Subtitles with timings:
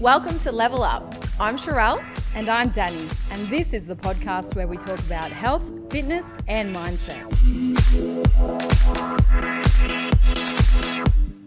[0.00, 1.14] Welcome to Level Up.
[1.38, 2.02] I'm Sharelle.
[2.34, 6.74] And I'm Dani, and this is the podcast where we talk about health, fitness, and
[6.74, 7.28] mindset.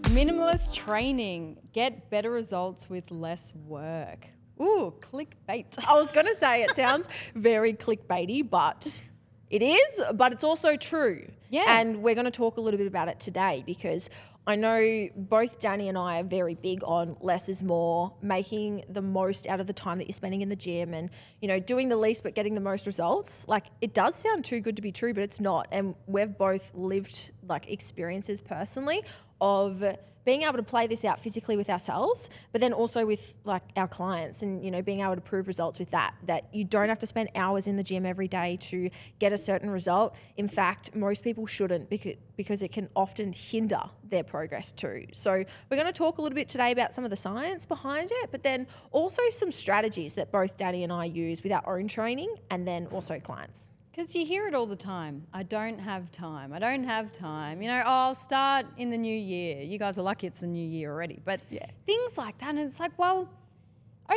[0.03, 1.57] Minimalist training.
[1.73, 4.27] Get better results with less work.
[4.61, 5.83] Ooh, clickbait.
[5.89, 9.01] I was going to say it sounds very clickbaity, but
[9.49, 11.27] it is, but it's also true.
[11.49, 11.79] Yeah.
[11.79, 14.11] And we're going to talk a little bit about it today because
[14.45, 19.01] I know both Dani and I are very big on less is more, making the
[19.01, 21.09] most out of the time that you're spending in the gym and,
[21.41, 23.47] you know, doing the least but getting the most results.
[23.47, 25.67] Like it does sound too good to be true, but it's not.
[25.71, 29.03] And we've both lived like experiences personally
[29.39, 29.81] of
[30.25, 33.87] being able to play this out physically with ourselves, but then also with like our
[33.87, 36.15] clients and you know being able to prove results with that.
[36.25, 39.37] That you don't have to spend hours in the gym every day to get a
[39.37, 40.15] certain result.
[40.37, 45.05] In fact, most people shouldn't because because it can often hinder their progress too.
[45.11, 48.09] So we're going to talk a little bit today about some of the science behind
[48.11, 51.87] it, but then also some strategies that both Dani and I use with our own
[51.87, 53.72] training and then also clients.
[53.93, 55.27] Because you hear it all the time.
[55.35, 56.51] I don't have time.
[56.51, 57.61] I don't have time.
[57.61, 59.61] You know, oh, I'll start in the new year.
[59.61, 61.19] You guys are lucky it's the new year already.
[61.23, 61.67] But Yeah.
[61.85, 62.49] things like that.
[62.49, 63.29] And it's like, well,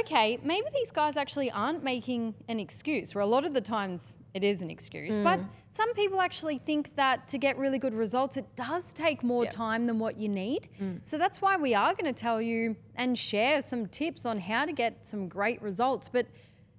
[0.01, 4.15] okay, maybe these guys actually aren't making an excuse, where a lot of the times
[4.33, 5.19] it is an excuse.
[5.19, 5.49] But Mm.
[5.71, 9.45] some people actually think that to get really good results, it does take more.
[9.45, 9.51] Mm.
[9.51, 10.69] time than what you need.
[11.05, 14.65] So that's why we are going to tell you and share some tips on how
[14.65, 16.09] to get some great results.
[16.09, 16.27] But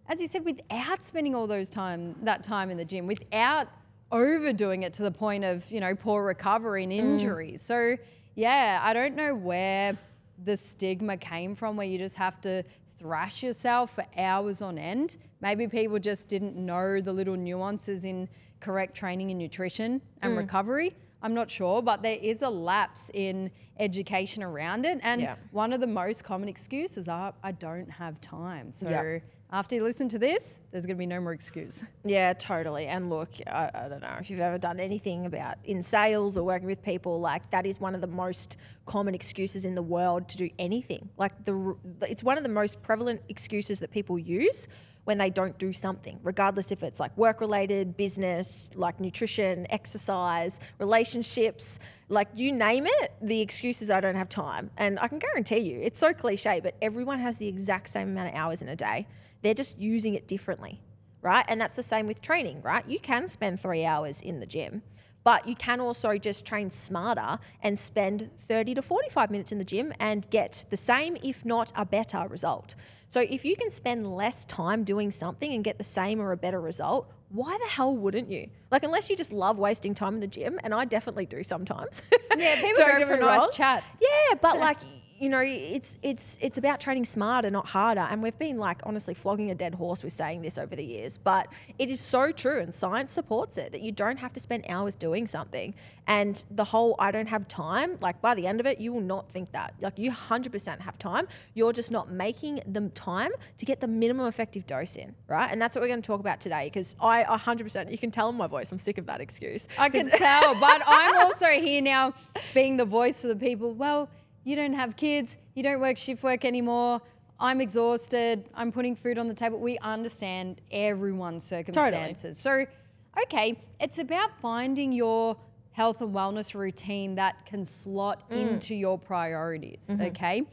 [0.09, 3.67] as you said, without spending all those time that time in the gym, without
[4.11, 6.97] overdoing it to the point of you know poor recovery and mm.
[6.97, 7.61] injuries.
[7.61, 7.97] So
[8.35, 9.97] yeah, I don't know where
[10.43, 12.63] the stigma came from, where you just have to
[12.97, 15.17] thrash yourself for hours on end.
[15.41, 18.27] Maybe people just didn't know the little nuances in
[18.59, 20.37] correct training and nutrition and mm.
[20.37, 20.95] recovery.
[21.21, 24.99] I'm not sure, but there is a lapse in education around it.
[25.03, 25.35] And Yeah.
[25.51, 28.71] one of the most common excuses are I don't have time.
[28.71, 29.19] So Yeah.
[29.49, 31.83] After you listen to this, there's going to be no more excuse.
[32.03, 32.87] Yeah, totally.
[32.87, 36.43] And look, I, I don't know if you've ever done anything about in sales or
[36.43, 40.27] working with people, like that is one of the most common excuses in the world
[40.29, 41.09] to do anything.
[41.17, 44.67] Like the it's one of the most prevalent excuses that people use
[45.05, 50.59] when they don't do something, regardless if it's like work related, business, like nutrition, exercise,
[50.79, 51.79] relationships,
[52.09, 54.69] like you name it, the excuse is I don't have time.
[54.75, 58.27] And I can guarantee you, it's so cliche, but everyone has the exact same amount
[58.27, 59.07] of hours in a day.
[59.41, 60.81] They're just using it differently
[61.21, 61.45] right?
[61.47, 62.87] And that's the same with training, right?
[62.87, 64.81] You can spend three hours in the gym,
[65.23, 69.65] but you can also just train smarter and spend 30 to 45 minutes in the
[69.65, 72.75] gym and get the same, if not a better result.
[73.09, 76.37] So if you can spend less time doing something and get the same or a
[76.37, 78.49] better result, why the hell wouldn't you?
[78.71, 82.01] Like, unless you just love wasting time in the gym, and I definitely do sometimes.
[82.37, 83.49] Yeah, people Don't go for a nice wrong.
[83.51, 83.83] chat.
[83.99, 84.77] Yeah, but like
[85.19, 88.01] you know, it's it's it's about training smarter, not harder.
[88.01, 91.17] And we've been like honestly flogging a dead horse with saying this over the years,
[91.17, 91.47] but
[91.79, 94.95] it is so true, and science supports it that you don't have to spend hours
[94.95, 95.73] doing something.
[96.05, 99.01] And the whole I don't have time, like by the end of it, you will
[99.01, 99.73] not think that.
[99.81, 101.27] Like you 100% have time.
[101.53, 105.51] You're just not making the time to get the minimum effective dose in, right?
[105.51, 107.91] And that's what we're going to talk about today because I 100%.
[107.91, 109.67] You can tell in my voice, I'm sick of that excuse.
[109.77, 112.13] I can tell, but I'm also here now
[112.53, 113.73] being the voice for the people.
[113.73, 114.09] Well,
[114.47, 117.01] you don't have kids, you don't work shift work anymore.
[117.37, 118.45] I'm exhausted.
[118.55, 119.59] I'm putting food on the table.
[119.59, 122.41] We understand everyone's circumstances.
[122.41, 122.67] Totally.
[122.67, 125.35] So, okay, it's about finding your
[125.71, 128.37] health and wellness routine that can slot mm.
[128.37, 130.03] into your priorities, mm-hmm.
[130.03, 130.43] okay?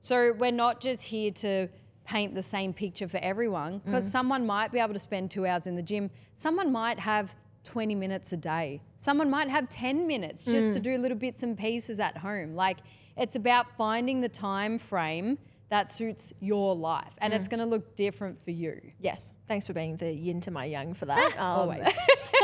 [0.00, 1.68] So, we're not just here to
[2.04, 4.10] paint the same picture for everyone because mm.
[4.10, 7.94] someone might be able to spend two hours in the gym, someone might have 20
[7.94, 8.82] minutes a day.
[8.98, 10.82] Someone might have 10 minutes just to mm.
[10.82, 12.54] do little bits and pieces at home.
[12.54, 12.78] Like
[13.16, 15.38] it's about finding the time frame
[15.70, 18.80] that suits your life and it's going to look different for you.
[19.00, 21.32] Yes, thanks for being the yin to my yang for that.
[21.44, 21.88] Um, Always.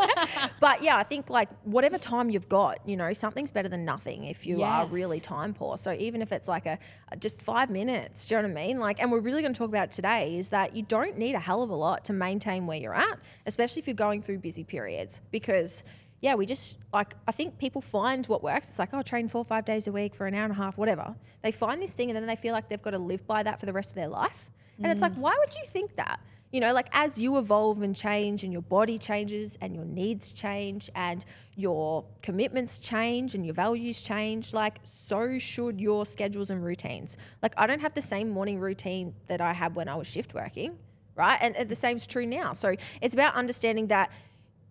[0.61, 4.25] but yeah, I think like whatever time you've got, you know, something's better than nothing
[4.25, 5.79] if you are really time poor.
[5.79, 6.79] So even if it's like a,
[7.13, 8.81] a just five minutes, do you know what I mean?
[8.81, 11.39] Like, and we're really going to talk about today is that you don't need a
[11.39, 14.65] hell of a lot to maintain where you're at, especially if you're going through busy
[14.65, 15.84] periods, because.
[16.21, 18.69] Yeah, we just like I think people find what works.
[18.69, 20.57] It's like, oh, train four or five days a week for an hour and a
[20.57, 21.15] half, whatever.
[21.43, 23.59] They find this thing and then they feel like they've got to live by that
[23.59, 24.51] for the rest of their life.
[24.83, 25.19] And it's like, mm.
[25.19, 26.21] why would you think that?
[26.53, 30.33] You know, like as you evolve and change and your body changes and your needs
[30.33, 31.25] change and
[31.55, 37.16] your commitments change and your values change, like so should your schedules and routines.
[37.41, 40.34] Like I don't have the same morning routine that I had when I was shift
[40.34, 40.77] working,
[41.15, 41.39] right?
[41.41, 42.53] And, and the same's true now.
[42.53, 44.11] So it's about understanding that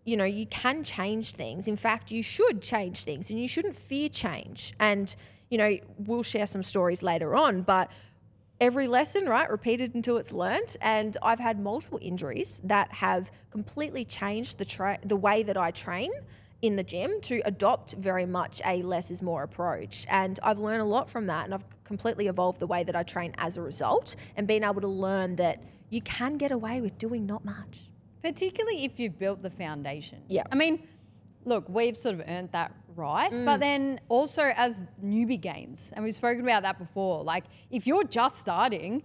[0.09, 1.67] you know, you can change things.
[1.67, 4.73] In fact, you should change things and you shouldn't fear change.
[4.79, 5.15] And,
[5.49, 7.91] you know, we'll share some stories later on, but
[8.59, 9.47] every lesson, right?
[9.47, 10.77] Repeated until it's learnt.
[10.81, 15.69] And I've had multiple injuries that have completely changed the tra- the way that I
[15.69, 16.11] train
[16.63, 20.07] in the gym to adopt very much a less is more approach.
[20.09, 23.03] And I've learned a lot from that and I've completely evolved the way that I
[23.03, 25.61] train as a result and being able to learn that
[25.91, 27.89] you can get away with doing not much.
[28.23, 30.19] Particularly if you've built the foundation.
[30.27, 30.43] Yeah.
[30.51, 30.87] I mean,
[31.45, 33.45] look, we've sort of earned that right, Mm.
[33.45, 37.23] but then also as newbie gains, and we've spoken about that before.
[37.23, 39.03] Like, if you're just starting,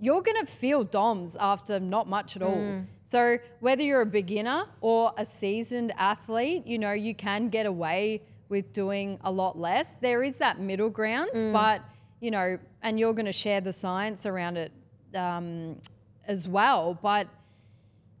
[0.00, 2.56] you're gonna feel DOMs after not much at all.
[2.56, 2.86] Mm.
[3.04, 8.22] So whether you're a beginner or a seasoned athlete, you know, you can get away
[8.48, 9.94] with doing a lot less.
[9.94, 11.52] There is that middle ground, Mm.
[11.52, 11.82] but
[12.20, 14.72] you know, and you're gonna share the science around it
[15.14, 15.78] um,
[16.26, 17.26] as well, but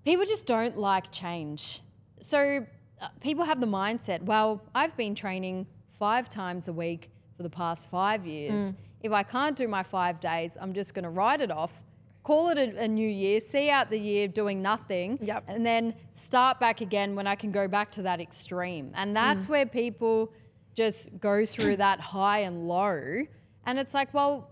[0.04, 1.82] people just don't like change.
[2.20, 2.66] So
[3.00, 5.66] uh, people have the mindset, well, I've been training
[5.98, 8.72] five times a week for the past five years.
[9.02, 11.82] If I can't do my five days, I'm just going to write it off,
[12.22, 15.44] call it a, a new year, see out the year doing nothing, Yep.
[15.48, 18.92] and then start back again when I can go back to that extreme.
[18.94, 20.30] And that's where people
[20.74, 23.22] just go through that high and low.
[23.64, 24.50] And it's like, well,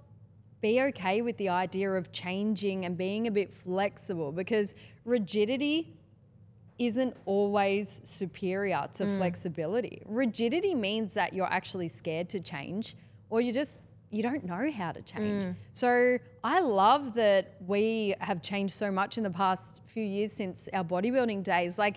[0.61, 4.75] be okay with the idea of changing and being a bit flexible because
[5.08, 5.94] rigidity
[6.78, 9.16] isn't always superior to mm.
[9.16, 10.02] flexibility.
[10.06, 12.96] Rigidity means that you're actually scared to change
[13.31, 15.43] or you just you don't know how to change.
[15.43, 15.56] Mm.
[15.72, 20.66] So I love that we have changed so much in the past few years since
[20.72, 21.78] our bodybuilding days.
[21.78, 21.96] Like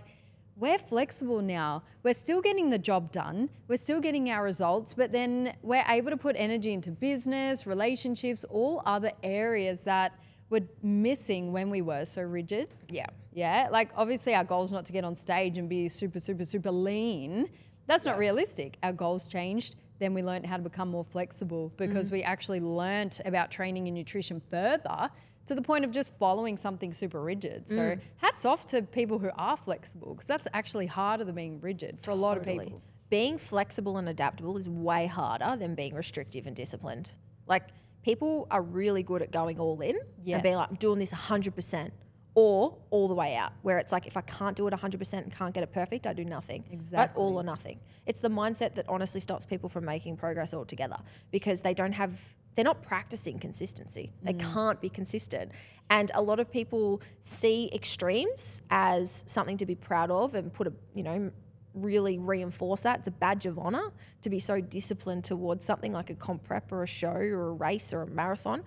[0.57, 1.83] we're flexible now.
[2.03, 3.49] We're still getting the job done.
[3.69, 8.43] We're still getting our results, but then we're able to put energy into business, relationships,
[8.49, 10.11] all other areas that
[10.51, 12.69] were missing when we were so rigid.
[12.89, 13.07] Yeah.
[13.33, 16.43] Yeah, like obviously our goal is not to get on stage and be super, super,
[16.43, 17.49] super lean.
[17.87, 18.77] That's not realistic.
[18.83, 19.75] Our goals changed.
[19.99, 22.13] Then we learned how to become more flexible because mm.
[22.13, 25.09] we actually learnt about training and nutrition further
[25.45, 27.67] to the point of just following something super rigid.
[27.67, 28.01] So mm.
[28.17, 32.11] hats off to people who are flexible because that's actually harder than being rigid for
[32.11, 32.81] a lot of people.
[33.09, 37.11] Being flexible and adaptable is way harder than being restrictive and disciplined.
[37.47, 37.69] Like
[38.03, 41.91] people are really good at going all in and being like, I'm doing this 100%
[42.33, 45.35] or all the way out, where it's like, if I can't do it 100% and
[45.35, 46.63] can't get it perfect, I do nothing.
[46.63, 46.73] Right?
[46.73, 47.21] Exactly.
[47.21, 47.79] All or nothing.
[48.05, 50.97] It's the mindset that honestly stops people from making progress altogether
[51.31, 54.13] because they don't have, they're not practicing consistency.
[54.23, 54.53] They mm.
[54.53, 55.51] can't be consistent.
[55.89, 60.67] And a lot of people see extremes as something to be proud of and put
[60.67, 61.31] a, you know,
[61.73, 62.99] really reinforce that.
[62.99, 63.91] It's a badge of honor
[64.21, 67.53] to be so disciplined towards something like a comp prep or a show or a
[67.53, 68.63] race or a marathon.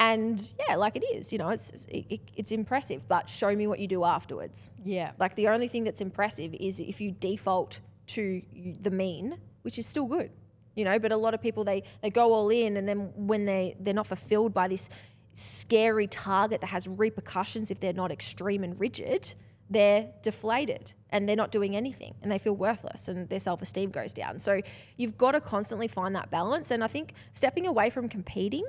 [0.00, 3.54] And yeah, like it is, you know, it's it's- it, it- it's impressive, but show
[3.54, 4.72] me what you do afterwards.
[4.84, 5.12] Yeah.
[5.18, 8.42] Like the only thing that's impressive is if you default to
[8.80, 10.30] the mean, which is still good,
[10.74, 10.98] you know.
[10.98, 13.94] But a lot of people they they go all in, and then when they they're
[13.94, 14.88] not fulfilled by this
[15.34, 19.34] scary target that has repercussions if they're not extreme and rigid,
[19.72, 23.90] they're deflated and they're not doing anything and they feel worthless and their self esteem
[23.90, 24.38] goes down.
[24.38, 24.60] So
[24.96, 26.70] you've got to constantly find that balance.
[26.70, 28.64] And I think stepping away from competing,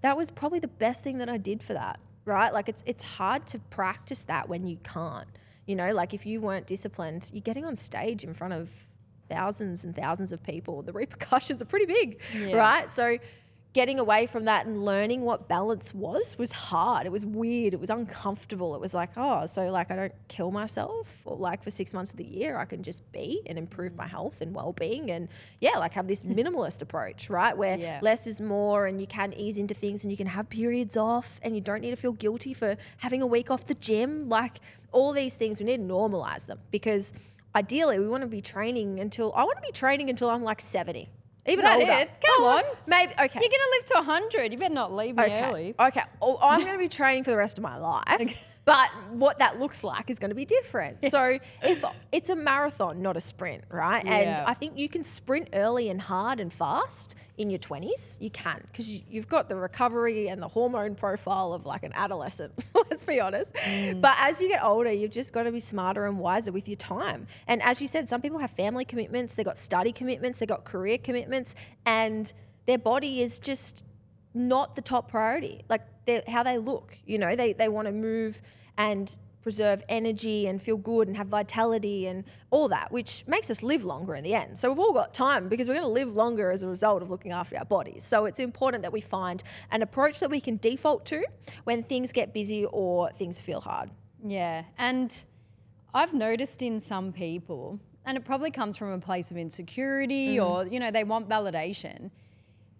[0.00, 2.52] that was probably the best thing that I did for that, right?
[2.52, 5.28] Like it's it's hard to practice that when you can't.
[5.66, 8.70] You know, like if you weren't disciplined, you're getting on stage in front of
[9.28, 10.82] thousands and thousands of people.
[10.82, 12.56] The repercussions are pretty big, Yeah.
[12.56, 12.90] right?
[12.90, 13.18] So
[13.78, 17.06] getting away from that and learning what balance was was hard.
[17.06, 17.74] It was weird.
[17.74, 18.74] It was uncomfortable.
[18.74, 22.10] It was like, oh, so like I don't kill myself or like for six months
[22.10, 24.10] of the year, I can just be and improve my mm.
[24.10, 25.28] health and well being and
[25.60, 27.56] yeah, like have this minimalist approach, right?
[27.56, 28.00] Where Yeah.
[28.02, 31.38] less is more and you can ease into things and you can have periods off
[31.44, 34.28] and you don't need to feel guilty for having a week off the gym.
[34.28, 34.54] Like
[34.90, 37.12] all these things, we need to normalize them because
[37.54, 40.60] ideally we want to be training until I want to be training until I'm like
[40.60, 41.08] 70.
[41.52, 41.92] Even that older.
[41.92, 42.10] it?
[42.24, 42.64] Come Well, on.
[42.86, 43.40] Maybe okay.
[43.40, 44.52] You're gonna live to 100.
[44.52, 45.44] You better not leave me Okay.
[45.44, 45.74] early.
[45.78, 46.02] Okay.
[46.22, 48.36] Oh, I'm going to be training for the rest of my life.
[48.68, 50.98] But what that looks like is going to be different.
[51.08, 54.04] So if it's a marathon, not a sprint, right?
[54.04, 58.20] And I think you can sprint early and hard and fast in your 20s.
[58.20, 61.92] You can because you, you've got the recovery and the hormone profile of like an
[61.94, 62.52] adolescent.
[62.74, 63.54] Let's be honest.
[63.54, 64.02] Mm.
[64.02, 66.76] But as you get older, you've just got to be smarter and wiser with your
[66.76, 67.26] time.
[67.46, 70.64] And as you said, some people have family commitments, they've got study commitments, they've got
[70.64, 71.54] career commitments,
[71.86, 72.30] and
[72.66, 73.86] their body is just
[74.34, 75.62] not the top priority.
[75.68, 75.82] Like
[76.28, 78.40] how they look, you know, they, they want to move
[78.76, 83.62] and preserve energy and feel good and have vitality and all that, which makes us
[83.62, 84.58] live longer in the end.
[84.58, 87.08] So we've all got time because we're going to live longer as a result of
[87.08, 88.04] looking after our bodies.
[88.04, 91.24] So it's important that we find an approach that we can default to
[91.64, 93.90] when things get busy or things feel hard.
[94.22, 94.64] Yeah.
[94.76, 95.24] And
[95.94, 100.46] I've noticed in some people, and it probably comes from a place of insecurity mm.
[100.46, 102.10] or, you know, they want validation.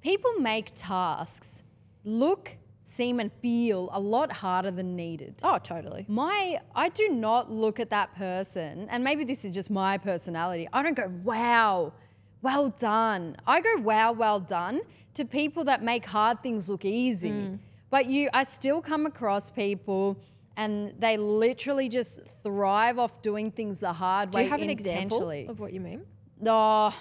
[0.08, 1.62] People make tasks
[2.02, 5.34] look seem and feel a lot harder than needed.
[5.42, 6.06] Oh, totally.
[6.08, 10.66] My, I do not look at that person, and maybe this is just my personality.
[10.72, 11.92] I don't go, wow,
[12.40, 13.36] well done.
[13.46, 14.80] I go, wow, well done
[15.12, 17.30] to people that make hard things look easy.
[17.30, 17.58] Mm.
[17.90, 20.18] But you, I still come across people
[20.56, 24.70] and they literally just thrive off doing things the hard Do way you have an
[24.70, 26.06] example of what you mean?
[26.40, 26.94] No,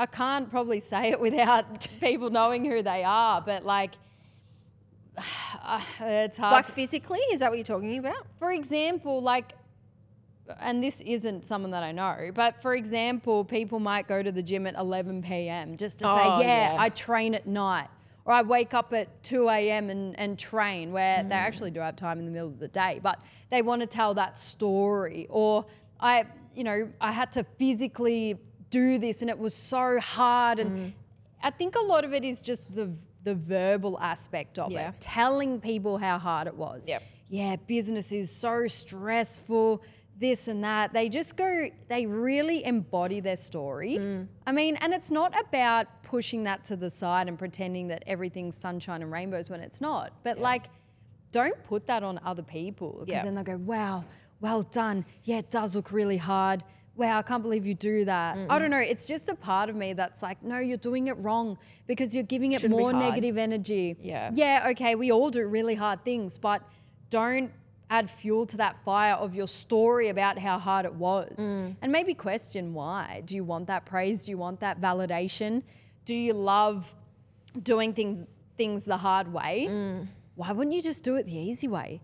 [0.00, 3.92] I can't probably say it without people knowing who they are, but like,
[6.00, 6.52] it's hard.
[6.52, 7.18] Like physically?
[7.32, 8.26] Is that what you're talking about?
[8.38, 9.52] for example, like,
[10.58, 14.42] and this isn't someone that I know, but for example, people might go to the
[14.42, 15.76] gym at 11 p.m.
[15.76, 16.76] just to say, Oh, yeah, yeah.
[16.78, 17.88] I train at night.
[18.24, 19.90] Or I wake up at 2 a.m.
[19.90, 21.28] And, and train, where Mm.
[21.28, 23.18] they actually do have time in the middle of the day, but
[23.50, 25.26] they want to tell that story.
[25.30, 25.66] Or
[26.00, 28.38] I, you know, I had to physically
[28.70, 30.58] do this and it was so hard.
[30.58, 30.92] And Mm.
[31.42, 32.90] I think a lot of it is just the,
[33.24, 34.90] the verbal aspect of Yeah.
[34.90, 37.02] it, telling people how hard it was Yep.
[37.28, 39.82] yeah, business is so stressful,
[40.18, 40.92] this and that.
[40.92, 43.96] They just go, they really embody their story.
[43.98, 44.28] Mm.
[44.46, 48.56] I mean, and it's not about pushing that to the side and pretending that everything's
[48.56, 50.12] sunshine and rainbows when it's not.
[50.22, 50.66] But like,
[51.32, 53.24] don't put that on other people because Yeah.
[53.24, 54.04] then they'll go, wow,
[54.40, 55.06] well done.
[55.24, 56.64] Yeah, it does look really hard.
[57.00, 58.36] Wow, I can't believe you do that.
[58.50, 58.76] I don't know.
[58.76, 62.24] It's just a part of me that's like, no, you're doing it wrong because you're
[62.24, 63.96] giving it Shouldn't more negative energy.
[64.02, 64.30] Yeah.
[64.34, 66.60] Yeah, okay, we all do really hard things, but
[67.08, 67.52] don't
[67.88, 71.32] add fuel to that fire of your story about how hard it was.
[71.38, 71.76] Mm.
[71.80, 73.22] And maybe question why.
[73.24, 74.26] Do you want that praise?
[74.26, 75.62] Do you want that validation?
[76.04, 76.94] Do you love
[77.62, 78.26] doing things
[78.58, 79.68] things the hard way?
[79.70, 80.06] Mm.
[80.34, 82.02] Why wouldn't you just do it the easy way?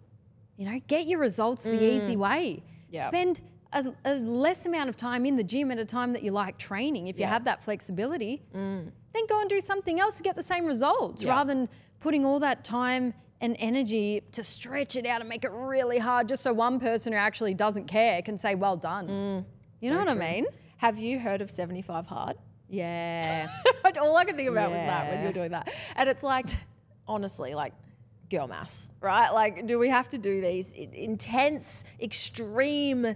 [0.57, 2.63] You know, get your results the easy way.
[2.63, 2.63] Mm.
[2.89, 3.09] Yeah.
[3.09, 3.43] Spend
[3.85, 6.57] a, a less amount of time in the gym at a time that you like
[6.57, 7.09] training.
[7.09, 7.29] If you Yeah.
[7.29, 7.33] Mm.
[7.33, 11.33] have that flexibility, then go and do something else to get the same results Yeah.
[11.33, 11.69] rather than
[12.01, 16.27] putting all that time and energy to stretch it out and make it really hard
[16.29, 19.45] just so one person who actually doesn't care can say, well done.
[19.81, 20.47] you know what I mean?
[20.79, 22.37] Have you heard of 75 Hard?
[22.71, 23.49] Yeah.
[24.01, 25.27] All I could think about was that when you Yeah.
[25.29, 25.71] were doing that.
[25.97, 26.47] And it's like,
[27.07, 27.73] honestly, like
[28.31, 29.31] girl mass, right?
[29.31, 33.15] Like, do we have to do these intense, extreme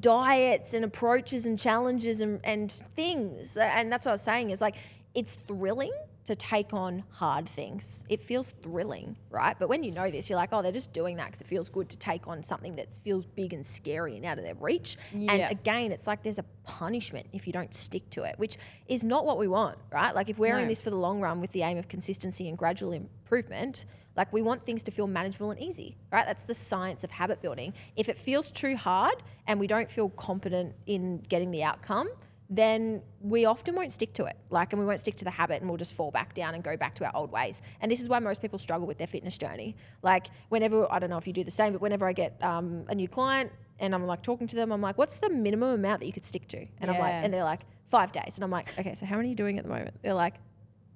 [0.00, 3.56] diets and approaches and challenges and, and things?
[3.56, 4.76] And that's what I was saying is like,
[5.14, 5.92] it's thrilling
[6.26, 8.04] to take on hard things.
[8.08, 9.56] It feels thrilling, right?
[9.56, 11.68] But when you know this, you're like, oh, they're just doing that because it feels
[11.68, 14.96] good to take on something that feels big and scary and out of their reach.
[15.14, 15.32] Yeah.
[15.32, 19.04] And again, it's like there's a punishment if you don't stick to it, which is
[19.04, 20.14] not what we want, right?
[20.14, 22.58] Like if we're in this for the long run with the aim of consistency and
[22.58, 23.84] gradual improvement,
[24.16, 26.26] like we want things to feel manageable and easy, right?
[26.26, 27.74] That's the science of habit building.
[27.96, 32.08] If it feels too hard and we don't feel competent in getting the outcome,
[32.48, 34.36] then we often won't stick to it.
[34.50, 36.62] Like, and we won't stick to the habit and we'll just fall back down and
[36.62, 37.60] go back to our old ways.
[37.80, 39.76] And this is why most people struggle with their fitness journey.
[40.02, 42.84] Like, whenever, I don't know if you do the same, but whenever I get um,
[42.88, 46.00] a new client and I'm like talking to them, I'm like, what's the minimum amount
[46.00, 46.66] that you could stick to?
[46.80, 48.36] And I'm like, and they're like, five days.
[48.36, 49.96] And I'm like, okay, so how many are you doing at the moment?
[50.02, 50.34] They're like,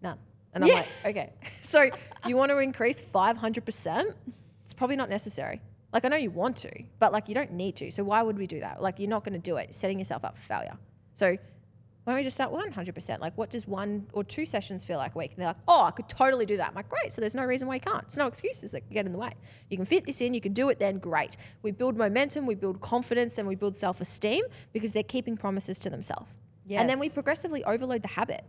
[0.03, 0.19] none.
[0.54, 0.75] And I'm Yeah.
[0.76, 1.33] like, okay.
[1.62, 1.90] So
[2.26, 4.14] you want to increase 500%?
[4.64, 5.61] It's probably not necessary.
[5.92, 7.90] Like, I know you want to, but like, you don't need to.
[7.90, 8.83] So why would we do that?
[8.83, 10.76] Like, you're not going to do it, You're setting yourself up for failure.
[11.12, 11.37] So
[12.04, 13.21] why don't we just start 100%?
[13.21, 15.30] Like, what does one or two sessions feel like a week?
[15.33, 16.69] And they're like, oh, I could totally do that.
[16.69, 17.12] I'm like, great.
[17.12, 18.02] So there's no reason why you can't.
[18.02, 19.33] There's no excuses that get in the way.
[19.69, 21.37] You can fit this in, you can do it then, great.
[21.62, 25.78] We build momentum, we build confidence, and we build self esteem because they're keeping promises
[25.80, 26.33] to themselves.
[26.80, 28.45] And then we progressively overload the habit,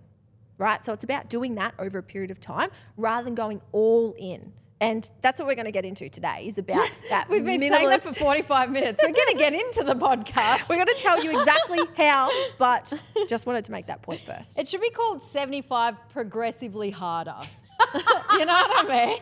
[0.62, 0.86] right?
[0.86, 4.53] So it's about doing that over a period of time rather than going all in.
[4.80, 7.30] And that's what we're going to get into today is about that.
[7.30, 9.01] We've been saying that for 45 minutes.
[9.03, 10.70] We're going to get into the podcast.
[10.70, 14.58] We're going to tell you exactly how, but just wanted to make that point first.
[14.58, 17.36] It should be called 75 progressively harder.
[17.94, 19.20] you know what I mean?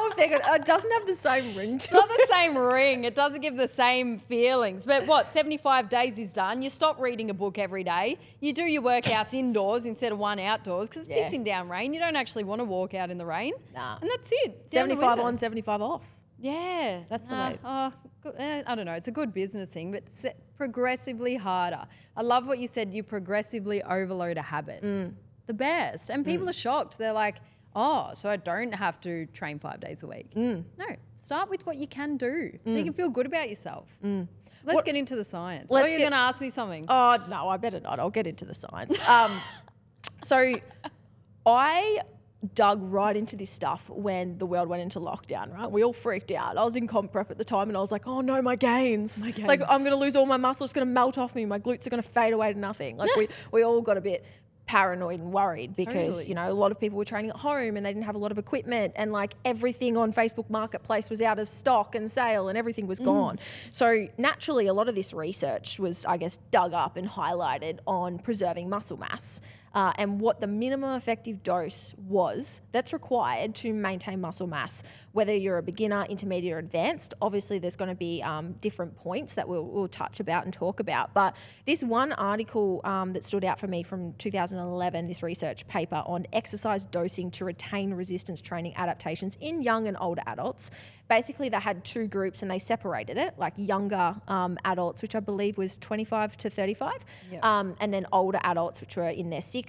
[0.00, 2.56] Know if they're to, it doesn't have the same ring To It's not the same
[2.56, 3.04] ring.
[3.04, 4.84] It doesn't give the same feelings.
[4.84, 6.62] But what, 75 days is done.
[6.62, 8.18] You stop reading a book every day.
[8.40, 11.28] You do your workouts indoors instead of one outdoors because it's Yeah.
[11.28, 11.92] pissing down rain.
[11.92, 13.54] You don't actually want to walk out in the rain.
[13.74, 13.98] Nah.
[14.00, 14.70] And that's it.
[14.70, 16.16] Down 75 on, 75 off.
[16.42, 17.58] Yeah, That's the way.
[17.64, 17.92] Oh,
[18.38, 18.94] eh, I don't know.
[18.94, 20.04] It's a good business thing, but
[20.56, 21.86] progressively harder.
[22.16, 22.94] I love what you said.
[22.94, 24.82] You progressively overload a habit.
[24.82, 25.14] Mm.
[25.46, 26.96] The best, and people are shocked.
[26.96, 27.36] They're like,
[27.74, 30.64] "Oh, so I don't have to train five days a week." Mm.
[30.78, 30.86] No,
[31.16, 33.88] start with what you can do, so you can feel good about yourself.
[34.62, 35.70] Let's What- get into the science.
[35.70, 36.84] Let's Let's you're going to ask me something.
[36.88, 37.98] Oh, no, I better not.
[37.98, 38.98] I'll get into the science.
[39.08, 39.32] Um,
[40.22, 40.54] so
[41.46, 42.00] I
[42.54, 45.70] dug right into this stuff when the world went into lockdown, right?
[45.70, 46.56] We all freaked out.
[46.56, 48.56] I was in comp prep at the time and I was like, oh no, my
[48.56, 49.22] gains.
[49.22, 50.64] My Like, I'm going to lose all my muscle.
[50.64, 51.44] It's going to melt off me.
[51.44, 52.96] My glutes are going to fade away to nothing.
[52.96, 54.24] Like, we, we all got a bit
[54.70, 56.28] paranoid and worried because Totally.
[56.28, 58.18] you know a lot of people were training at home and they didn't have a
[58.18, 62.48] lot of equipment and like everything on Facebook Marketplace was out of stock and sale
[62.48, 63.06] and everything was mm.
[63.06, 63.40] gone.
[63.72, 68.20] So naturally, a lot of this research was, I guess, dug up and highlighted on
[68.20, 69.40] preserving muscle mass.
[69.72, 75.32] Uh, and what the minimum effective dose was that's required to maintain muscle mass, whether
[75.34, 77.14] you're a beginner, intermediate, or advanced.
[77.22, 80.80] Obviously, there's going to be um, different points that we'll, we'll touch about and talk
[80.80, 81.14] about.
[81.14, 81.36] But
[81.66, 86.26] this one article um, that stood out for me from 2011, this research paper on
[86.32, 90.72] exercise dosing to retain resistance training adaptations in young and older adults.
[91.08, 95.20] Basically, they had two groups and they separated it, like younger um, adults, which I
[95.20, 96.92] believe was 25 to 35,
[97.32, 97.38] Yeah.
[97.42, 99.59] um, and then older adults, which were in their 60s.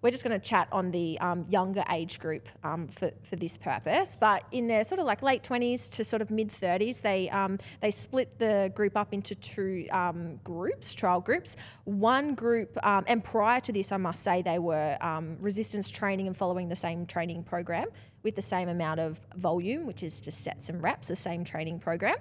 [0.00, 3.56] We're just going to chat on the um, younger age group um, for, for this
[3.56, 4.16] purpose.
[4.16, 7.58] But in their sort of like late 20s to sort of mid 30s, they, um,
[7.80, 11.56] they split the group up into two um, groups, trial groups.
[11.84, 16.26] One group, um, and prior to this, I must say, they were um, resistance training
[16.26, 17.88] and following the same training program
[18.22, 21.78] with the same amount of volume, which is just sets and reps, the same training
[21.80, 22.16] program.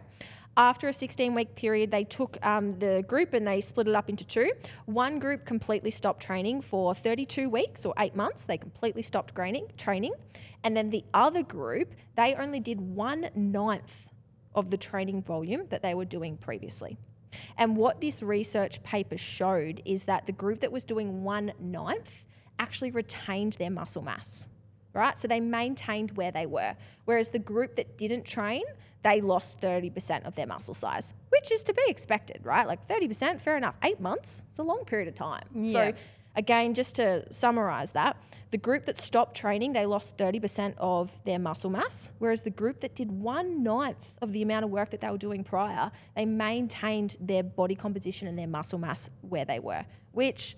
[0.57, 4.09] After a 16 week period, they took um, the group and they split it up
[4.09, 4.51] into two.
[4.87, 8.45] One group completely stopped training for 32 weeks or eight months.
[8.45, 9.67] They completely stopped training.
[9.77, 10.13] training.
[10.63, 14.09] And then the other group, they only did one ninth
[14.55, 16.97] of the training volume that they were doing previously.
[17.59, 22.25] And what this research paper showed is that the group that was doing one ninth
[22.57, 24.47] actually retained their muscle mass,
[24.97, 25.17] right?
[25.19, 26.75] So they maintained where they were.
[27.05, 28.63] Whereas the group that didn't train,
[29.03, 32.67] they lost 30% of their muscle size, which is to be expected, right?
[32.67, 33.75] Like 30%, fair enough.
[33.83, 35.45] Eight months, it's a long period of time.
[35.53, 35.71] Yeah.
[35.71, 35.93] So
[36.35, 38.17] again, just to summarize that,
[38.51, 42.81] the group that stopped training, they lost 30% of their muscle mass, whereas the group
[42.81, 46.25] that did one ninth of the amount of work that they were doing prior, they
[46.25, 50.55] maintained their body composition and their muscle mass where they were, which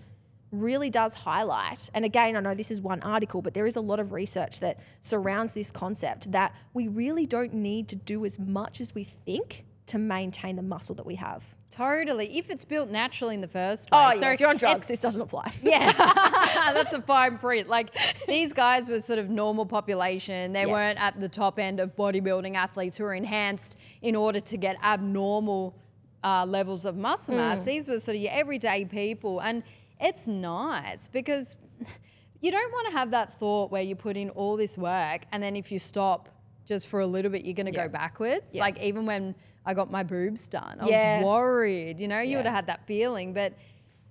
[0.52, 1.90] really does highlight.
[1.94, 4.60] And again, I know this is one article, but there is a lot of research
[4.60, 9.04] that surrounds this concept that we really don't need to do as much as we
[9.04, 11.56] think to maintain the muscle that we have.
[11.70, 12.36] Totally.
[12.38, 14.00] If it's built naturally in the first place.
[14.00, 14.20] Oh, place.
[14.22, 15.52] yeah, So if you're on drugs, this doesn't apply.
[15.62, 15.92] Yeah,
[16.72, 17.68] that's a fine print.
[17.68, 17.94] Like
[18.26, 20.52] these guys were sort of normal population.
[20.52, 20.68] They Yes.
[20.68, 24.76] weren't at the top end of bodybuilding athletes who are enhanced in order to get
[24.82, 25.76] abnormal
[26.22, 27.38] uh, levels of muscle Mm.
[27.38, 27.64] mass.
[27.64, 29.62] These were sort of your everyday people, and
[30.00, 31.56] it's nice because
[32.40, 35.42] you don't want to have that thought where you put in all this work and
[35.42, 36.28] then if you stop
[36.66, 37.86] just for a little bit, you're going to Yeah.
[37.86, 38.54] go backwards.
[38.54, 38.62] Yeah.
[38.62, 39.34] Like even when
[39.66, 41.16] I got my boobs done, I Yeah.
[41.18, 41.98] was worried.
[42.00, 43.54] You know, you would have had that feeling, but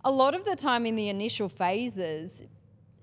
[0.03, 2.43] a lot of the time in the initial phases,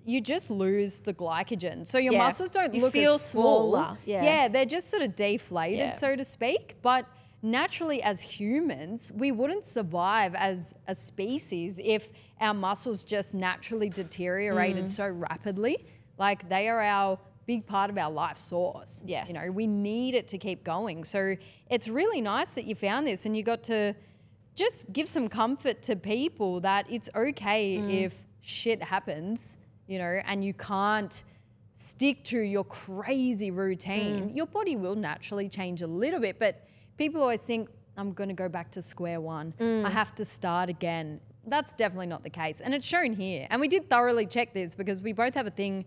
[0.05, 1.87] you just lose the glycogen.
[1.87, 3.97] So your muscles don't You look feel smaller.
[4.05, 4.23] Yeah.
[4.25, 6.77] yeah, they're just sort of deflated, so to speak.
[6.83, 7.07] But
[7.43, 14.85] naturally, as humans, we wouldn't survive as a species if our muscles just naturally deteriorated
[14.85, 14.89] Mm.
[14.89, 15.87] so rapidly.
[16.19, 19.03] Like they are our big part of our life source.
[19.07, 19.29] Yes.
[19.29, 21.05] You know, we need it to keep going.
[21.05, 21.37] So
[21.71, 23.95] it's really nice that you found this and you got to
[24.55, 27.91] just give some comfort to people that it's okay Mm.
[28.05, 31.23] if shit happens, you know, and you can't
[31.75, 34.31] stick to your crazy routine.
[34.31, 34.37] Mm.
[34.37, 37.69] Your body will naturally change a little bit, but people always think,
[37.99, 39.55] I'm going to go back to square one.
[39.59, 39.85] Mm.
[39.87, 41.21] I have to start again.
[41.47, 42.61] That's definitely not the case.
[42.61, 43.47] And it's shown here.
[43.51, 45.85] And we did thoroughly check this because we both have a thing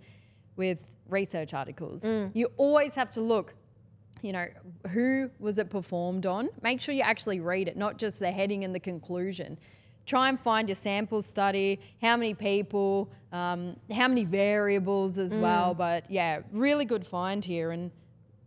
[0.56, 2.04] with research articles.
[2.04, 2.32] Mm.
[2.34, 3.56] You always have to look
[4.22, 4.48] you know,
[4.89, 6.50] who was it performed on?
[6.62, 9.58] Make sure you actually read it, not just the heading and the conclusion.
[10.06, 15.41] Try and find your sample study, how many people, um, how many variables as Mm.
[15.41, 15.74] well.
[15.74, 17.91] But yeah, really good find here and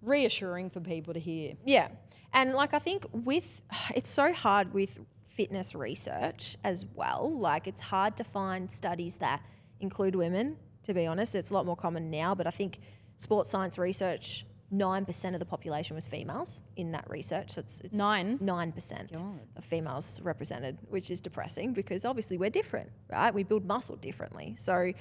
[0.03, 1.55] reassuring for people to hear.
[1.65, 1.89] Yeah.
[2.35, 3.63] And like I think with
[3.95, 4.99] it's so hard with
[5.35, 7.33] fitness research as well.
[7.35, 9.43] Like it's hard to find studies that
[9.81, 11.35] include women, to be honest.
[11.35, 12.81] It's a lot more common now, but I think
[13.17, 17.55] sports science research 9% of the population was females in that research.
[17.57, 18.39] That's it's Nine?
[18.39, 19.41] 9% God.
[19.57, 23.35] of females represented, which is depressing because obviously we're different, right?
[23.35, 24.55] We build muscle differently.
[24.57, 24.93] So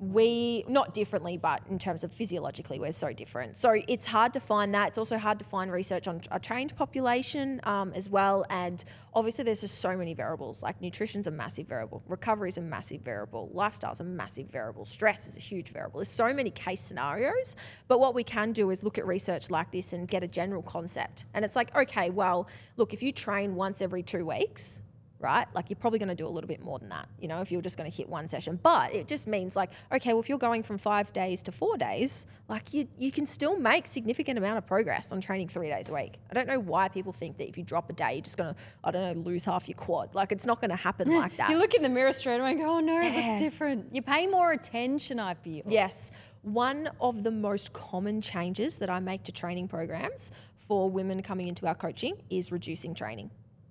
[0.00, 3.58] we not differently, but in terms of physiologically, we're so different.
[3.58, 4.88] So it's hard to find that.
[4.88, 8.46] It's also hard to find research on a trained population um, as well.
[8.48, 8.82] And
[9.12, 10.62] obviously, there's just so many variables.
[10.62, 15.28] Like nutrition's a massive variable, recovery is a massive variable, lifestyle's a massive variable, stress
[15.28, 15.98] is a huge variable.
[15.98, 17.54] There's so many case scenarios.
[17.86, 20.62] But what we can do is look at research like this and get a general
[20.62, 21.26] concept.
[21.34, 24.80] And it's like, okay, well, look, if you train once every two weeks,
[25.20, 25.46] right?
[25.54, 27.52] Like you're probably going to do a little bit more than that, you know, if
[27.52, 28.58] you're just going to hit one session.
[28.62, 31.76] But it just means like, okay, well, if you're going from five days to four
[31.76, 35.90] days, like you, you can still make significant amount of progress on training three days
[35.90, 36.18] a week.
[36.30, 38.54] I don't know why people think that if you drop a day, you're just going
[38.54, 40.14] to, I don't know, lose half your quad.
[40.14, 41.50] Like it's not going to happen like that.
[41.50, 43.94] You look in the mirror straight away and go, oh no, that's different.
[43.94, 45.62] You pay more attention, I feel.
[45.66, 46.10] Yes.
[46.42, 50.32] One of the most common changes that I make to training programs
[50.70, 53.30] for women coming into our coaching is reducing training.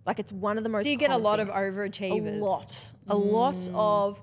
[0.09, 0.85] Like it's one of the most.
[0.85, 1.51] So you get a lot things.
[1.51, 2.39] of overachievers.
[2.39, 2.91] A lot.
[3.09, 4.19] A lot of.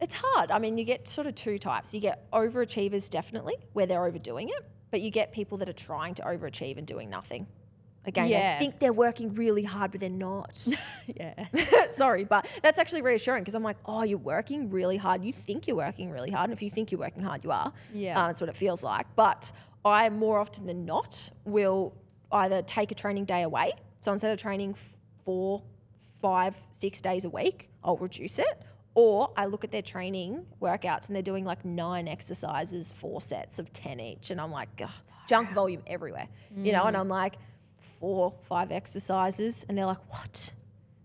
[0.00, 0.50] It's hard.
[0.50, 1.92] I mean, you get sort of two types.
[1.92, 6.14] You get overachievers, definitely, where they're overdoing it, but you get people that are trying
[6.14, 7.46] to overachieve and doing nothing.
[8.06, 8.54] Again, Yeah.
[8.58, 10.66] they think they're working really hard, but they're not.
[11.14, 11.34] Yeah.
[11.90, 15.22] Sorry, but that's actually reassuring because I'm like, oh, you're working really hard.
[15.24, 16.44] You think you're working really hard.
[16.48, 17.70] And if you think you're working hard, you are.
[17.92, 18.18] Yeah.
[18.18, 19.06] Uh, that's what it feels like.
[19.14, 19.52] But
[19.84, 21.92] I more often than not will
[22.30, 23.72] either take a training day away.
[24.00, 25.62] So instead of training f- four,
[26.20, 28.62] five, six days a week, I'll reduce it.
[28.94, 33.58] Or I look at their training workouts and they're doing like nine exercises, four sets
[33.58, 34.30] of 10 each.
[34.30, 34.90] And I'm like, "Ugh,
[35.26, 36.84] junk volume everywhere, you know?
[36.84, 37.00] And mm.
[37.00, 37.36] I'm like,
[37.98, 39.64] four, five exercises.
[39.68, 40.52] And they're like, what?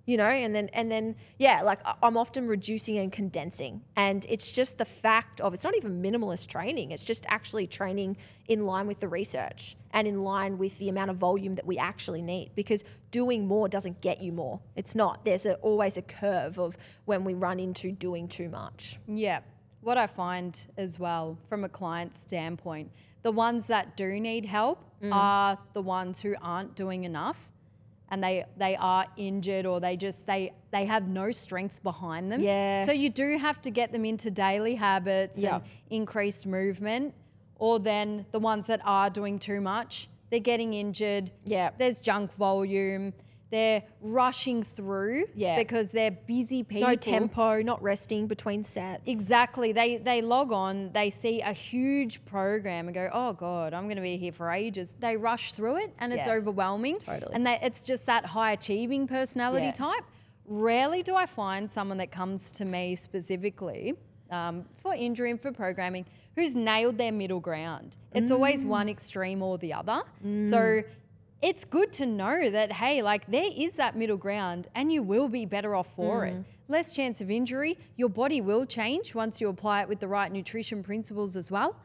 [0.08, 3.82] You know and then and then yeah like i'm often reducing and condensing.
[3.96, 8.18] And it's just the fact of it's not even minimalist training it's just actually training
[8.48, 11.78] in line with the research and in line with the amount of volume that we
[11.78, 14.60] actually need because doing more doesn't get you more.
[14.76, 15.26] It's not.
[15.26, 19.00] There's a, always a curve of when we run into doing too much.
[19.08, 19.40] Yeah.
[19.82, 22.92] What I find as well from a client standpoint,
[23.24, 25.14] the ones that do need help Mm.
[25.14, 27.52] are the ones who aren't doing enough
[28.10, 32.42] and they they are injured or they just they they have no strength behind them.
[32.42, 32.84] Yeah.
[32.84, 35.56] So you do have to get them into daily habits Yeah.
[35.56, 37.14] and increased movement
[37.56, 41.32] or then the ones that are doing too much, they're getting injured.
[41.46, 41.72] Yeah.
[41.78, 43.14] There's junk volume.
[43.50, 45.56] They're rushing through Yeah.
[45.58, 46.90] because they're busy people.
[46.90, 49.72] no tempo not resting between sets Exactly.
[49.72, 53.96] They they log on, they see a huge program and go, "Oh god, I'm going
[53.96, 56.34] to be here for ages." They rush through it and it's Yeah.
[56.34, 57.00] overwhelming.
[57.00, 57.34] Totally.
[57.34, 59.72] And they, it's just that high achieving personality Yeah.
[59.72, 60.04] type.
[60.46, 63.96] Rarely do I find someone that comes to me specifically
[64.30, 66.06] um, for injury and for programming
[66.36, 67.96] who's nailed their middle ground.
[68.14, 68.68] It's always Mm.
[68.68, 70.04] one extreme or the other.
[70.46, 70.82] So
[71.42, 75.30] it's good to know that hey, like there is that middle ground, and you will
[75.30, 76.40] be better off for Mm.
[76.42, 76.46] it.
[76.70, 77.78] Less chance of injury.
[77.96, 81.76] Your body will change once you apply it with the right nutrition principles as well,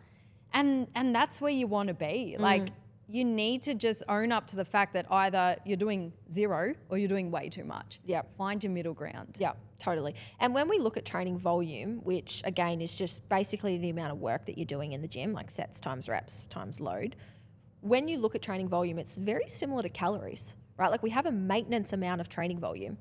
[0.53, 2.35] and and that's where you want to be.
[2.37, 2.41] Mm.
[2.41, 2.69] Like
[3.09, 6.97] you need to just own up to the fact that either you're doing zero or
[6.97, 8.01] you're doing way too much.
[8.07, 9.37] yeah Find your middle ground.
[9.39, 10.15] Yeah, totally.
[10.41, 14.19] And when we look at training volume, which again is just basically the amount of
[14.19, 17.15] work that you're doing in the gym, like sets times reps times load,
[17.83, 20.91] when you look at training volume, it's very similar to calories, right?
[20.91, 22.97] Like we have a maintenance amount of training volume,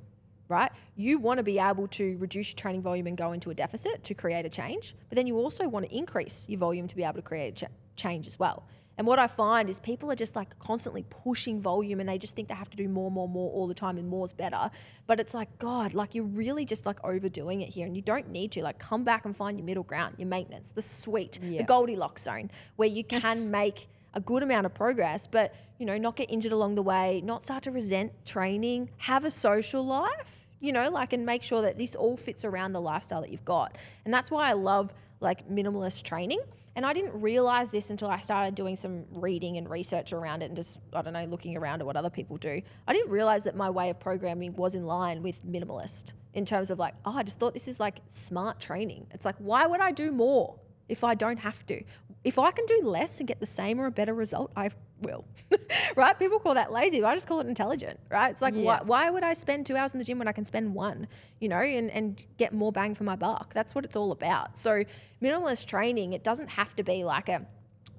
[0.49, 0.71] right?
[0.95, 4.03] You want to be able to reduce your training volume and go into a deficit
[4.03, 7.03] to create a change, but then you also want to increase your volume to be
[7.03, 8.63] able to create a ch- change as well.
[8.97, 12.35] And what I find is people are just like constantly pushing volume and they just
[12.35, 14.69] think they have to do more, more, more all the time and more's better.
[15.07, 18.29] But it's like, God, like you're really just like overdoing it here and you don't
[18.29, 18.61] need to.
[18.61, 21.59] Like come back and find your middle ground, your maintenance, the sweet, Yeah.
[21.59, 25.97] the Goldilocks zone where you can make a good amount of progress, but you know,
[25.97, 30.47] not get injured along the way, not start to resent training, have a social life,
[30.59, 33.45] you know, like and make sure that this all fits around the lifestyle that you've
[33.45, 33.77] got.
[34.05, 36.41] And that's why I love like minimalist training.
[36.75, 40.45] And I didn't realize this until I started doing some reading and research around it
[40.45, 42.61] and just, I don't know, looking around at what other people do.
[42.87, 46.71] I didn't realize that my way of programming was in line with minimalist in terms
[46.71, 49.07] of like, oh, I just thought this is like smart training.
[49.11, 50.55] It's like, why would I do more?
[50.91, 51.83] If I don't have to.
[52.23, 54.69] If I can do less and get the same or a better result, I
[55.01, 55.25] will.
[55.95, 56.19] right?
[56.19, 58.29] People call that lazy, but I just call it intelligent, right?
[58.29, 58.61] It's like, Yeah.
[58.63, 61.07] why, why would I spend two hours in the gym when I can spend one,
[61.39, 63.53] you know, and, and get more bang for my buck?
[63.53, 64.57] That's what it's all about.
[64.57, 64.83] So,
[65.21, 67.47] minimalist training, it doesn't have to be like a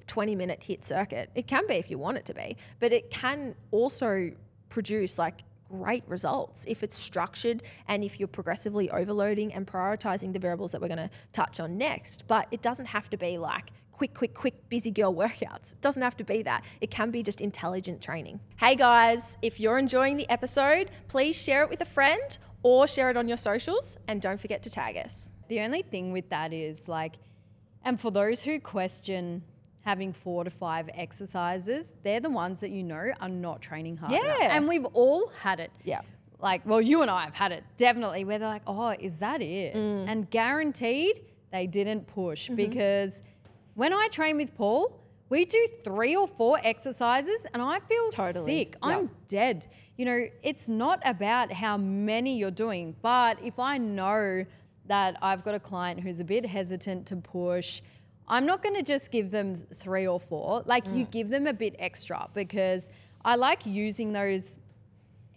[0.07, 1.31] 20 minute HIIT circuit.
[1.35, 4.31] It can be if you want it to be, but it can also
[4.69, 5.43] produce like
[5.79, 10.81] great results if it's structured and if you're progressively overloading and prioritizing the variables that
[10.81, 12.29] we're going to touch on next.
[12.29, 15.73] But it doesn't have to be like quick, quick, quick, busy girl workouts.
[15.73, 16.65] It doesn't have to be that.
[16.81, 18.41] It can be just intelligent training.
[18.57, 23.11] Hey guys, if you're enjoying the episode, please share it with a friend or share
[23.11, 25.31] it on your socials and don't forget to tag us.
[25.49, 27.17] The only thing with that is like,
[27.85, 29.43] and for those who question
[29.85, 34.13] having four to five exercises, they're the ones that you know are not training hard.
[34.13, 34.25] enough.
[34.41, 34.57] Yeah.
[34.57, 35.71] And we've all had it.
[35.85, 36.01] Yeah.
[36.41, 39.41] Like, well, you and I have had it definitely where they're like, oh, is that
[39.43, 39.75] it?
[39.75, 40.09] Mm.
[40.09, 42.57] And guaranteed they didn't push Mm-hmm.
[42.57, 43.23] because
[43.75, 48.45] when I train with Paul, We do three or four exercises and I feel Totally.
[48.45, 48.71] sick.
[48.75, 48.79] Yep.
[48.83, 49.67] I'm dead.
[49.97, 54.45] You know, it's not about how many you're doing, but if I know
[54.87, 57.81] that I've got a client who's a bit hesitant to push,
[58.29, 60.63] I'm not going to just give them three or four.
[60.67, 61.11] Like you mm.
[61.11, 62.91] give them a bit extra because
[63.25, 64.59] I like using those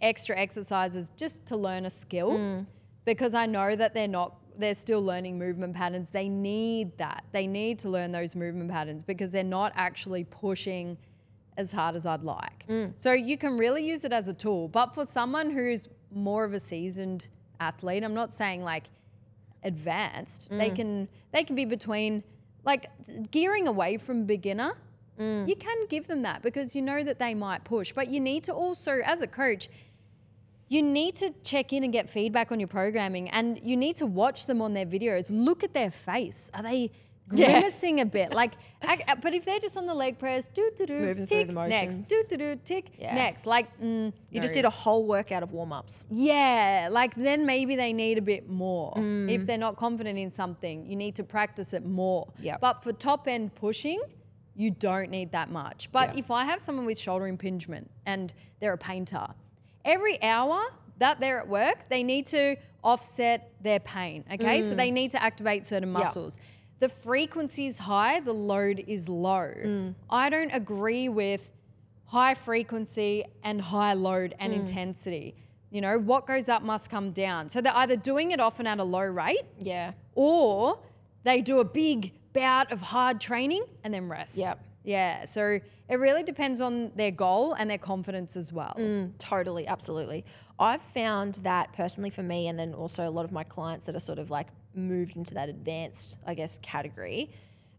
[0.00, 2.66] extra exercises just to learn a skill mm.
[3.04, 6.08] because I know that they're not they're still learning movement patterns.
[6.10, 7.24] They need that.
[7.32, 10.96] They need to learn those movement patterns because they're not actually pushing
[11.58, 12.66] as hard as I'd like.
[12.66, 12.94] Mm.
[12.96, 14.68] So you can really use it as a tool.
[14.68, 17.28] But for someone who's more of a seasoned
[17.60, 18.84] athlete, I'm not saying like
[19.62, 20.48] advanced.
[20.50, 22.22] They can they can be between
[22.66, 22.90] like
[23.30, 24.74] gearing away from beginner.
[25.18, 25.48] Mm.
[25.48, 28.44] You can give them that because you know that they might push, but you need
[28.44, 29.70] to also as a coach
[30.68, 34.06] you need to check in and get feedback on your programming and you need to
[34.06, 35.30] watch them on their videos.
[35.30, 36.50] Look at their face.
[36.54, 36.90] Are they
[37.32, 37.52] Yeah.
[37.60, 38.32] grimacing a bit?
[38.32, 38.52] Like,
[38.88, 42.02] ac- but if they're just on the leg press, do do do, tick, the next,
[42.02, 43.14] do do do, tick, Yeah.
[43.14, 43.46] next.
[43.46, 46.04] Like, mm, You just did a whole workout of warm ups.
[46.10, 48.92] Yeah, like then maybe they need a bit more.
[48.94, 49.30] Mm.
[49.30, 52.28] If they're not confident in something, you need to practice it more.
[52.40, 52.60] Yep.
[52.60, 54.00] But for top end pushing,
[54.54, 55.90] you don't need that much.
[55.90, 56.20] But Yeah.
[56.20, 59.26] if I have someone with shoulder impingement and they're a painter,
[59.84, 60.60] every hour
[60.98, 64.24] that they're at work, they need to offset their pain.
[64.32, 66.36] Okay, so they need to activate certain muscles.
[66.38, 66.46] Yep.
[66.78, 69.50] The frequency is high, the load is low.
[69.64, 69.94] Mm.
[70.10, 71.50] I don't agree with
[72.06, 74.56] high frequency and high load and Mm.
[74.60, 75.34] intensity.
[75.70, 77.48] You know, what goes up must come down.
[77.48, 79.92] So they're either doing it often at a low rate Yeah.
[80.14, 80.78] or
[81.24, 84.36] they do a big bout of hard training and then rest.
[84.38, 84.60] Yep.
[84.84, 85.24] Yeah.
[85.24, 85.58] So
[85.88, 88.74] it really depends on their goal and their confidence as well.
[88.78, 89.12] Mm.
[89.18, 90.24] Totally, absolutely.
[90.58, 93.96] I've found that personally for me, and then also a lot of my clients that
[93.96, 97.30] are sort of like moved into that advanced, I guess, category.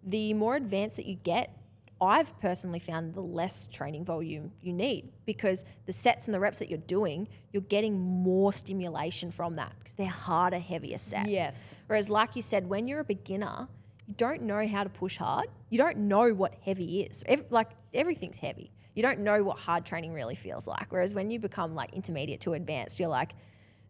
[0.03, 1.53] The more advanced that you get,
[1.99, 6.59] I've personally found the less training volume you need because the sets and the reps
[6.59, 11.27] that you're doing, you're getting more stimulation from that because they're harder, heavier sets.
[11.27, 11.77] Yes.
[11.87, 13.67] Whereas, like you said, when you're a beginner,
[14.05, 15.47] you don't know how to push hard.
[15.69, 17.23] You don't know what heavy is.
[17.49, 18.71] Like everything's heavy.
[18.93, 20.91] You don't know what hard training really feels like.
[20.91, 23.33] Whereas when you become like intermediate to advanced, you're like,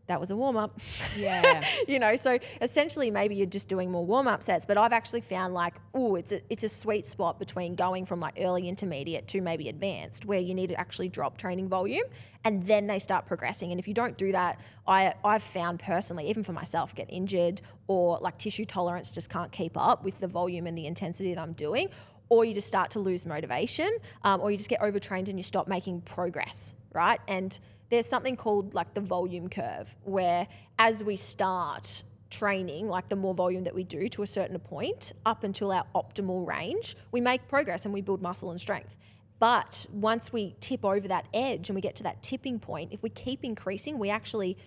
[0.08, 0.80] that was a warm up.
[1.15, 1.65] Yeah.
[1.88, 4.65] you know, so essentially maybe you're just doing more warm up sets.
[4.65, 8.20] But I've actually found like, oh, it's a it's a sweet spot between going from
[8.20, 12.06] like early intermediate to maybe advanced, where you need to actually drop training volume
[12.43, 13.72] and then they start progressing.
[13.72, 17.62] And if you don't do that, I I've found personally, even for myself, get injured
[17.88, 21.41] or like tissue tolerance just can't keep up with the volume and the intensity that
[21.41, 21.89] I'm doing.
[22.30, 23.89] Or you just start to lose motivation,
[24.24, 27.22] um, or you just get overtrained and you stop making progress, right?
[27.30, 27.58] And
[27.89, 30.47] there's something called like the volume curve where
[30.78, 35.13] as we start training like the more volume that we do to a certain point
[35.26, 38.97] up until our optimal range we make progress and we build muscle and strength.
[39.39, 43.02] But once we tip over that edge and we get to that tipping point if
[43.02, 44.58] we keep increasing we actually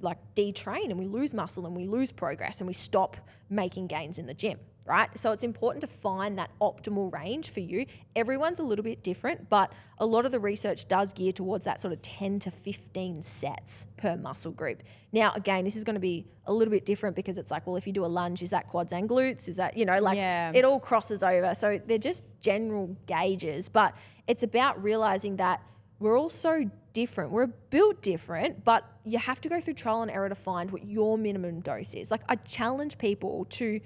[0.00, 3.16] like detrain and we lose muscle and we lose progress and we stop
[3.50, 5.08] making gains in the gym, right?
[5.18, 7.86] So it's important to find that optimal range for you.
[8.16, 11.78] Everyone's a little bit different, but a lot of the research does gear towards that
[11.80, 14.82] sort of 10 to 15 sets per muscle group.
[15.12, 17.76] Now, again, this is going to be a little bit different because it's like, well,
[17.76, 19.48] if you do a lunge, is that quads and glutes?
[19.48, 20.52] Is that, you know, like Yeah.
[20.54, 21.54] it all crosses over.
[21.54, 23.94] So they're just general gauges, but
[24.26, 25.62] it's about realizing that
[25.98, 27.30] we're all so different.
[27.32, 30.84] We're built different, but you have to go through trial and error to find what
[30.86, 32.10] your minimum dose is.
[32.10, 33.80] Like I challenge people to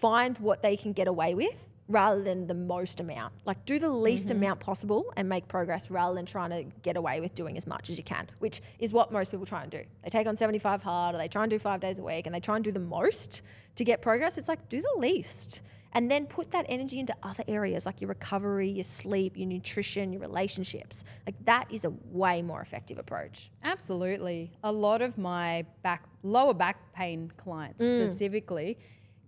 [0.00, 3.32] find what they can get away with rather than the most amount.
[3.46, 7.20] Like do the least amount possible and make progress rather than trying to get away
[7.20, 9.82] with doing as much as you can, which is what most people try and do.
[10.04, 12.34] They take on 75 hard or they try and do 5 days a week and
[12.34, 13.40] they try and do the most
[13.76, 14.36] to get progress.
[14.36, 15.62] It's like do the least
[15.94, 20.12] and then put that energy into other areas like your recovery, your sleep, your nutrition,
[20.12, 21.04] your relationships.
[21.26, 23.50] Like that is a way more effective approach.
[23.64, 24.52] Absolutely.
[24.62, 28.06] A lot of my back lower back pain clients Mm.
[28.06, 28.76] specifically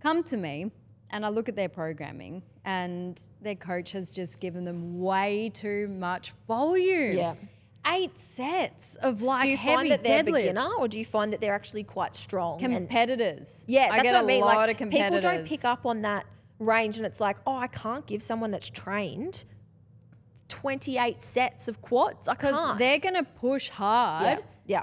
[0.01, 0.71] come to me
[1.11, 5.89] and I look at their programming and their coach has just given them way too
[5.89, 7.17] much volume.
[7.17, 7.35] Yeah.
[7.87, 10.35] Eight sets of like Do you heavy find that they're deadlifts.
[10.49, 12.63] beginner or do you find that they're actually quite strong?
[12.63, 13.65] and- competitors.
[13.67, 14.41] yeah, that's I get what a I mean.
[14.43, 15.21] lot like of competitors.
[15.21, 16.27] people don't pick up on that
[16.59, 19.45] range and it's like, oh, I can't give someone that's trained
[20.49, 22.29] 28 sets of quads.
[22.29, 22.79] I because can't.
[22.79, 24.39] they're going to push hard yeah.
[24.67, 24.83] yeah.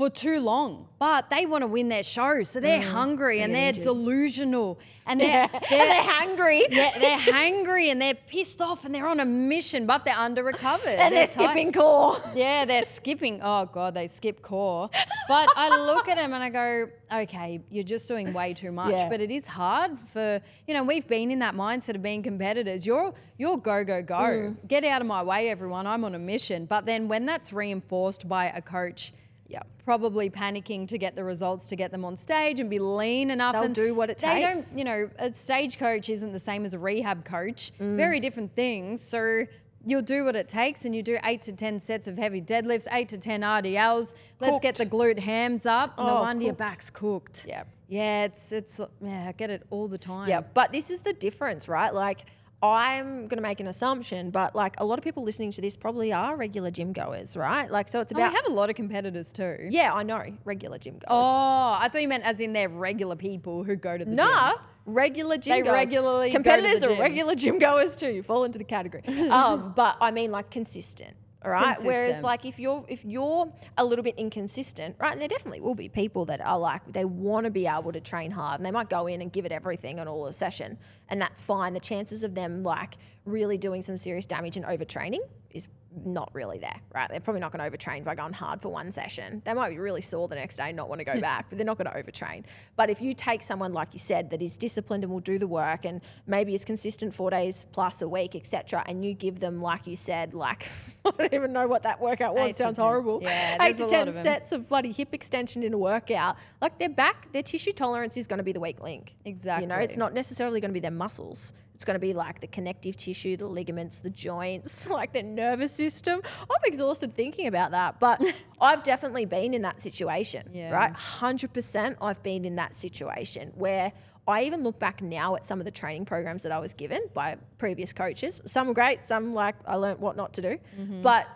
[0.00, 3.68] For too long, but they want to win their show, so they're hungry and they're
[3.68, 3.84] injured.
[3.84, 6.64] delusional and they're, and they're hungry.
[6.70, 10.42] they're, they're hangry and they're pissed off and they're on a mission, but they're under
[10.42, 10.88] recovered.
[10.98, 11.34] and they're tight.
[11.34, 12.16] skipping core.
[12.34, 13.40] Yeah, they're skipping.
[13.42, 14.88] Oh god, they skip core.
[15.28, 18.92] But I look at them and I go, okay, you're just doing way too much.
[18.92, 19.10] Yeah.
[19.10, 22.86] But it is hard for you know we've been in that mindset of being competitors.
[22.86, 24.14] You're you're go go go.
[24.14, 24.66] Mm.
[24.66, 25.86] Get out of my way, everyone.
[25.86, 26.64] I'm on a mission.
[26.64, 29.12] But then when that's reinforced by a coach.
[29.50, 29.66] Yep.
[29.84, 33.54] Probably panicking to get the results to get them on stage and be lean enough.
[33.54, 34.70] They'll and do what it they takes.
[34.70, 37.72] Don't, you know, a stage coach isn't the same as a rehab coach.
[37.80, 37.96] Mm.
[37.96, 39.02] Very different things.
[39.02, 39.46] So
[39.84, 42.86] you'll do what it takes and you do eight to 10 sets of heavy deadlifts,
[42.92, 44.14] eight to 10 RDLs.
[44.38, 45.98] Let's get the glute hams up.
[45.98, 47.46] no Oh, wonder your back's cooked.
[47.48, 47.64] Yeah.
[47.88, 50.28] Yeah, it's, it's, yeah, I get it all the time.
[50.28, 51.92] Yeah, but this is the difference, right?
[51.92, 52.24] Like,
[52.62, 55.76] I'm going to make an assumption, but like a lot of people listening to this
[55.76, 57.70] probably are regular gym goers, right?
[57.70, 59.68] Like, so it's And we have a lot of competitors too.
[59.70, 61.06] yeah, I know, regular gym goers.
[61.08, 64.16] Oh, I thought you meant as in they're regular people who go to the gym.
[64.16, 64.58] Nah, gym.
[64.84, 65.72] regular gym They goers.
[65.74, 68.10] regularly go to the competitors are regular gym goers too.
[68.10, 69.04] You fall into the category.
[69.30, 71.16] um, but I mean like consistent.
[71.42, 71.76] All right.
[71.82, 75.74] Whereas like if you're if you're a little bit inconsistent, right, and there definitely will
[75.74, 78.70] be people that are like they want to be able to train hard and they
[78.70, 80.76] might go in and give it everything on all a session,
[81.08, 81.72] and that's fine.
[81.72, 85.68] The chances of them like really doing some serious damage and overtraining is
[86.04, 87.08] not really there, right?
[87.08, 89.42] They're probably not going to overtrain by going hard for one session.
[89.44, 91.58] They might be really sore the next day and not want to go back, but
[91.58, 92.44] they're not going to overtrain.
[92.76, 95.46] But if you take someone like you said that is disciplined and will do the
[95.46, 99.60] work and maybe is consistent four days plus a week, etc., and you give them
[99.60, 100.70] like you said, like
[101.04, 102.50] I don't even know what that workout was.
[102.50, 102.84] Eight Sounds 10.
[102.84, 103.20] horrible.
[103.22, 106.36] Yeah, eight to ten of sets of bloody hip extension in a workout.
[106.60, 109.16] Like their back, their tissue tolerance is going to be the weak link.
[109.24, 109.64] Exactly.
[109.64, 111.52] You know, it's not necessarily going to be their muscles.
[111.80, 115.72] It's going to be like the connective tissue, the ligaments, the joints, like the nervous
[115.72, 116.20] system.
[116.42, 118.22] I'm exhausted thinking about that, but
[118.60, 120.72] I've definitely been in that situation, Yeah.
[120.72, 120.92] right?
[120.92, 123.92] 100% I've been in that situation where
[124.28, 127.00] I even look back now at some of the training programs that I was given
[127.14, 128.42] by previous coaches.
[128.44, 130.58] Some were great, some like I learned what not to do.
[130.78, 131.00] Mm-hmm.
[131.00, 131.28] But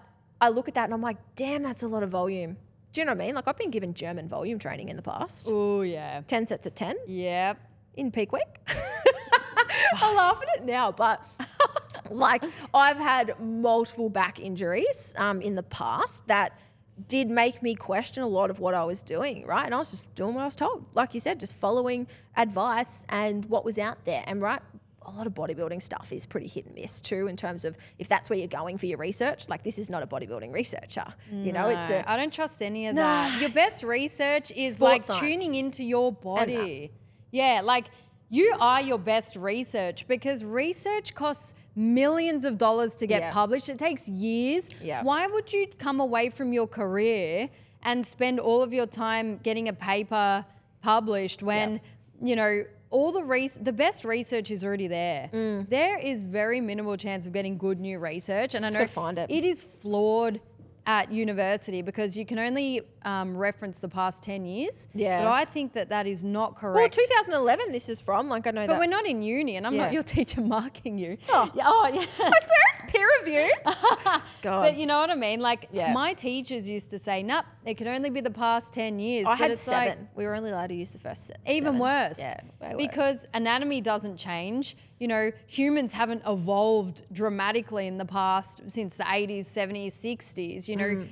[0.42, 2.58] I look at that and I'm like, damn, that's a lot of volume.
[2.92, 3.34] Do you know what I mean?
[3.34, 5.48] Like I've been given German volume training in the past.
[5.50, 6.20] Oh, yeah.
[6.26, 7.58] 10 sets of 10 Yep.
[7.96, 8.42] In peak week.
[8.68, 11.24] I laugh at it now, but
[12.10, 16.58] like I've had multiple back injuries um, in the past that
[17.08, 19.64] did make me question a lot of what I was doing, right?
[19.66, 20.84] And I was just doing what I was told.
[20.94, 24.22] Like you said, just following advice and what was out there.
[24.26, 24.60] And right,
[25.02, 28.08] a lot of bodybuilding stuff is pretty hit and miss too in terms of if
[28.08, 29.48] that's where you're going for your research.
[29.48, 31.04] Like this is not a bodybuilding researcher.
[31.32, 33.02] You know, it's No, a I don't trust any of Nah.
[33.28, 33.40] that.
[33.40, 35.20] Your best research is like science.
[35.20, 36.92] tuning into your body.
[37.34, 37.86] Yeah, like
[38.30, 43.32] you are your best research because research costs millions of dollars to get Yeah.
[43.32, 43.68] published.
[43.68, 44.70] It takes years.
[44.80, 45.02] Yeah.
[45.02, 47.48] Why would you come away from your career
[47.82, 50.46] and spend all of your time getting a paper
[50.80, 51.80] published when,
[52.22, 55.28] you know, all the res- the best research is already there.
[55.32, 55.68] Mm.
[55.68, 59.18] There is very minimal chance of getting good new research, and Just I know find
[59.18, 59.28] it.
[59.28, 60.40] it is flawed
[60.86, 64.86] at university because you can only um, reference the past 10 years.
[64.94, 65.24] Yeah.
[65.24, 66.76] But I think that that is not correct.
[66.76, 67.72] well, 2011.
[67.72, 68.78] This is from like I know but that.
[68.78, 69.84] we're not in uni, and I'm Yeah.
[69.84, 71.16] not your teacher marking you.
[71.30, 71.50] Oh.
[71.54, 72.00] Yeah, oh, yeah.
[72.00, 72.04] I
[72.40, 73.50] swear it's peer review.
[74.42, 75.40] God, But you know what I mean?
[75.40, 75.92] Like Yeah.
[75.92, 79.30] my teachers used to say, "Nope, it can only be the past ten years." I
[79.30, 79.98] but had it's seven.
[80.00, 82.18] like we were only allowed to use the first se- even worse.
[82.18, 82.76] Yeah, way worse.
[82.76, 84.76] because anatomy doesn't change.
[85.04, 90.66] You know, humans haven't evolved dramatically in the past since the 80s, 70s, 60s.
[90.66, 91.08] You know, Mm.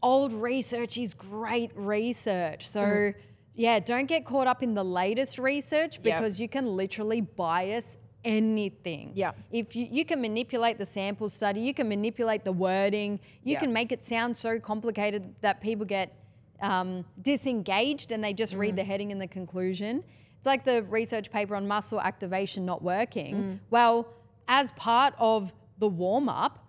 [0.00, 2.68] old research is great research.
[2.68, 2.80] So.
[2.82, 3.14] Mm.
[3.54, 6.02] Yeah, don't get caught up in the latest research Yep.
[6.04, 9.10] because you can literally bias anything.
[9.14, 9.32] Yeah.
[9.50, 13.58] If you, you can manipulate the sample study, you can manipulate the wording, you Yeah.
[13.58, 16.14] can make it sound so complicated that people get
[16.60, 18.58] um, disengaged and they just Mm.
[18.60, 20.04] read the heading and the conclusion.
[20.42, 23.36] It's like the research paper on muscle activation not working.
[23.36, 23.58] Mm.
[23.70, 24.08] Well,
[24.48, 26.66] as part of the warm up,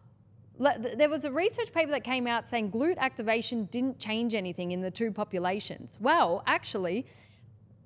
[0.59, 4.81] there was a research paper that came out saying glute activation didn't change anything in
[4.81, 5.97] the two populations.
[5.99, 7.07] Well, actually,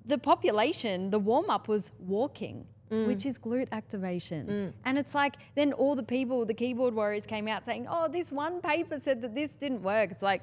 [0.04, 4.74] the population, the warm up was walking, which is glute activation.
[4.84, 8.30] And it's like, then all the people, the keyboard warriors came out saying, oh, this
[8.30, 10.10] one paper said that this didn't work.
[10.10, 10.42] It's like,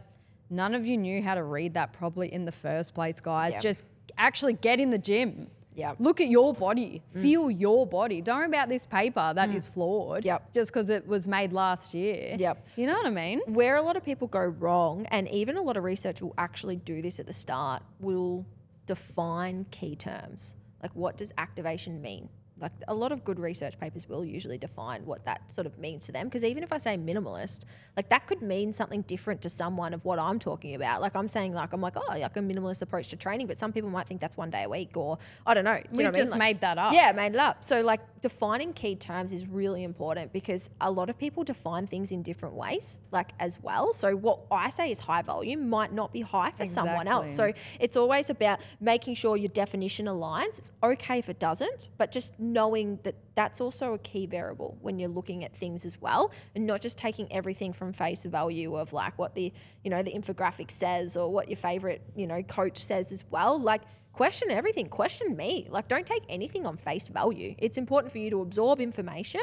[0.50, 3.54] none of you knew how to read that probably in the first place, guys.
[3.54, 3.62] Yep.
[3.62, 3.84] Just
[4.18, 5.48] actually get in the gym.
[5.76, 5.98] Yep.
[6.00, 8.22] Look at your body, feel your body.
[8.22, 9.58] Don't worry about this paper that hmm.
[9.58, 10.54] is flawed Yep.
[10.54, 12.36] just because it was made last year.
[12.40, 12.66] Yep.
[12.78, 13.42] You know what I mean?
[13.48, 16.78] where a lot of people go wrong, and even a lot of research will actually
[16.78, 18.46] do this at the start, will
[18.86, 20.56] define key terms.
[20.82, 22.30] Like, what does activation mean?
[22.58, 26.06] Like a lot of good research papers will usually define what that sort of means
[26.06, 26.28] to them.
[26.28, 27.66] Because even if I say minimalist,
[27.98, 31.02] like that could mean something different to someone of what I'm talking about.
[31.02, 33.74] Like I'm saying, like I'm like, oh, like a minimalist approach to training, but some
[33.74, 35.74] people might think that's one day a week, or I don't know.
[35.76, 36.22] You We've know what I mean?
[36.22, 36.94] just Like- made that up.
[36.94, 37.64] Yeah, made it up.
[37.64, 42.12] So like defining key terms is really important because a lot of people define things
[42.12, 43.92] in different ways, like as well.
[43.94, 47.36] So what I say is high volume might not be high for someone else.
[47.36, 50.60] So it's always about making sure your definition aligns.
[50.60, 55.00] It's okay if it doesn't, but just knowing that that's also a key variable when
[55.00, 58.94] you're looking at things as well and not just taking everything from face value of
[58.94, 59.52] like what the,
[59.84, 63.60] you know, the infographic says or what your favorite, you know, coach says as well.
[63.60, 63.82] Like
[64.14, 65.68] question everything, question me.
[65.70, 67.56] Like don't take anything on face value.
[67.58, 69.42] It's important for you to absorb information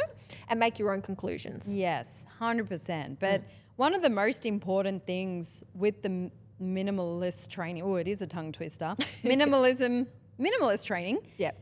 [0.49, 1.75] and make your own conclusions.
[1.75, 3.19] Yes, 100%.
[3.19, 3.45] But mm.
[3.77, 6.31] one of the most important things with the
[6.63, 8.95] minimalist training, oh, it is a tongue twister,
[9.25, 10.07] minimalism,
[10.41, 11.53] minimalist training, Yeah.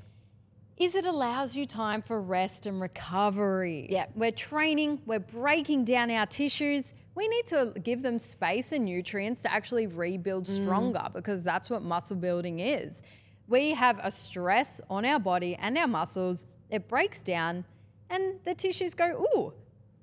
[0.80, 3.86] Is it allows you time for rest and recovery.
[3.90, 4.06] Yeah.
[4.14, 6.94] We're training, we're breaking down our tissues.
[7.14, 10.62] We need to give them space and nutrients to actually rebuild mm.
[10.62, 13.02] stronger because that's what muscle building is.
[13.46, 17.66] We have a stress on our body and our muscles, it breaks down,
[18.08, 19.52] and the tissues go, ooh,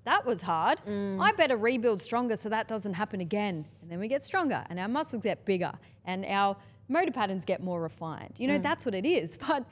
[0.03, 0.79] that was hard.
[0.87, 1.19] Mm.
[1.19, 3.65] I better rebuild stronger so that doesn't happen again.
[3.81, 5.71] And then we get stronger and our muscles get bigger
[6.05, 6.55] and our
[6.87, 8.35] motor patterns get more refined.
[8.37, 8.63] You know, mm.
[8.63, 9.37] that's what it is.
[9.47, 9.65] But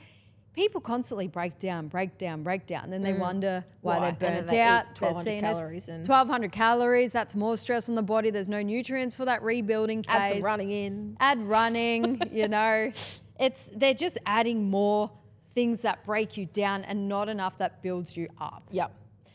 [0.56, 2.86] people constantly break down, break down, break down.
[2.86, 4.12] And then they wonder why, Why?
[4.12, 4.86] They're burnt they out.
[5.00, 7.12] 1200 They're seen as- calories and- 1200 calories.
[7.12, 8.30] That's more stress on the body.
[8.30, 11.18] There's no nutrients for that rebuilding phase Add some running in.
[11.20, 12.92] add running, you know.
[13.40, 15.12] It's they're just adding more
[15.52, 18.64] things that break you down and not enough that builds you up.
[18.72, 18.92] Yep.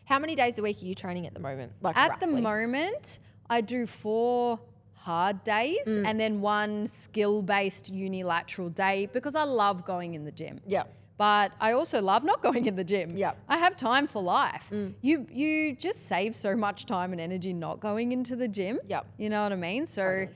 [0.07, 1.73] How many days a week are you training at the moment?
[1.81, 4.59] Like At the moment, I do four
[4.95, 6.07] hard days Mm.
[6.07, 10.61] and then one skill-based unilateral day because I love going in the gym.
[10.67, 10.93] Yep.
[11.21, 13.15] But I also love not going in the gym.
[13.15, 13.37] Yep.
[13.47, 14.71] I have time for life.
[14.73, 14.95] Mm.
[15.03, 18.79] You you just save so much time and energy not going into the gym.
[18.89, 19.05] Yep.
[19.19, 19.85] You know what I mean?
[19.85, 20.29] So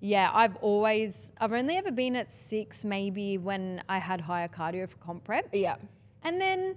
[0.00, 4.88] yeah, I've always I've only ever been at six maybe when I had higher cardio
[4.88, 5.48] for comp prep.
[5.52, 5.76] Yeah.
[6.24, 6.74] And then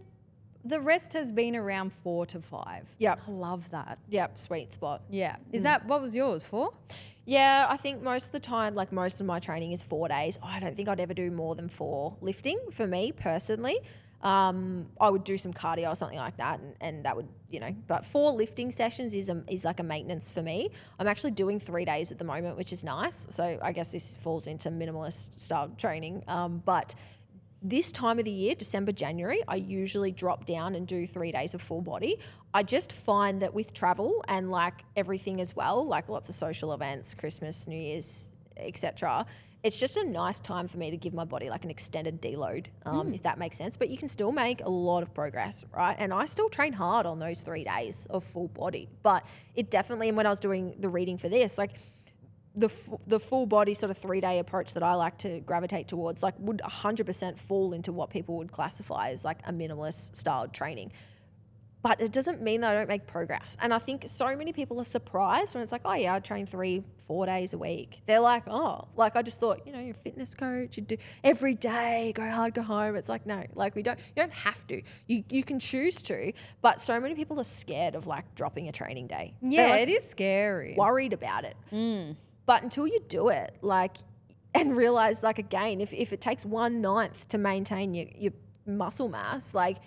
[0.63, 2.87] the rest has been around four to five.
[2.99, 3.21] Yep.
[3.27, 3.97] I love that.
[4.09, 4.37] Yep.
[4.37, 5.01] Sweet spot.
[5.09, 5.37] Yeah.
[5.37, 5.37] Mm.
[5.53, 6.71] Is that what was yours for?
[7.25, 10.37] Yeah, I think most of the time, like most of my training is four days.
[10.43, 13.79] I don't think I'd ever do more than four lifting for me personally.
[14.21, 17.59] Um, I would do some cardio or something like that, and, and that would, you
[17.59, 20.69] know, but four lifting sessions is a, is like a maintenance for me.
[20.99, 23.27] I'm actually doing three days at the moment, which is nice.
[23.29, 26.23] So I guess this falls into minimalist style training.
[26.27, 26.95] Um, but
[27.61, 31.53] this time of the year, December, January, I usually drop down and do three days
[31.53, 32.19] of full body.
[32.53, 36.73] I just find that with travel and like everything as well, like lots of social
[36.73, 39.25] events, Christmas, New Year's, etc.
[39.63, 42.67] It's just a nice time for me to give my body like an extended deload,
[42.85, 43.75] um, if that makes sense.
[43.77, 45.95] But you can still make a lot of progress, right?
[45.97, 48.89] And I still train hard on those three days of full body.
[49.01, 49.25] But
[49.55, 51.71] it definitely, and when I was doing the reading for this, like
[52.55, 55.87] the f- the full body sort of three day approach that I like to gravitate
[55.87, 60.47] towards, like, would 100% fall into what people would classify as like a minimalist style
[60.47, 60.91] training.
[61.81, 63.57] But it doesn't mean that I don't make progress.
[63.61, 66.47] And I think so many people are surprised when it's like, oh yeah, I train
[66.47, 68.01] three, four days a week.
[68.07, 70.97] They're like, oh, like I just thought, you know, you're a fitness coach, you do
[71.23, 72.95] every day, go hard, go home.
[72.95, 74.81] It's like, no, like we don't, you don't have to.
[75.05, 76.33] You you can choose to,
[76.63, 79.35] but so many people are scared of like dropping a training day.
[79.43, 80.73] Yeah, like, it is scary.
[80.75, 81.55] worried about it.
[81.71, 82.15] Mm.
[82.45, 83.97] But until you do it, like,
[84.53, 88.31] and realize, like, again, if, if it takes one ninth to maintain your, your
[88.65, 89.77] muscle mass, like,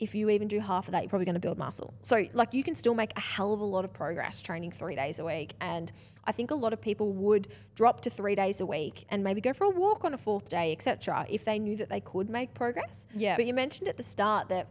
[0.00, 1.94] if you even do half of that, you're probably going to build muscle.
[2.02, 4.96] So, like, you can still make a hell of a lot of progress training three
[4.96, 5.54] days a week.
[5.60, 5.92] And
[6.24, 9.40] I think a lot of people would drop to three days a week and maybe
[9.40, 12.28] go for a walk on a fourth day, etc., if they knew that they could
[12.28, 13.06] make progress.
[13.14, 13.36] Yeah.
[13.36, 14.66] But you mentioned at the start that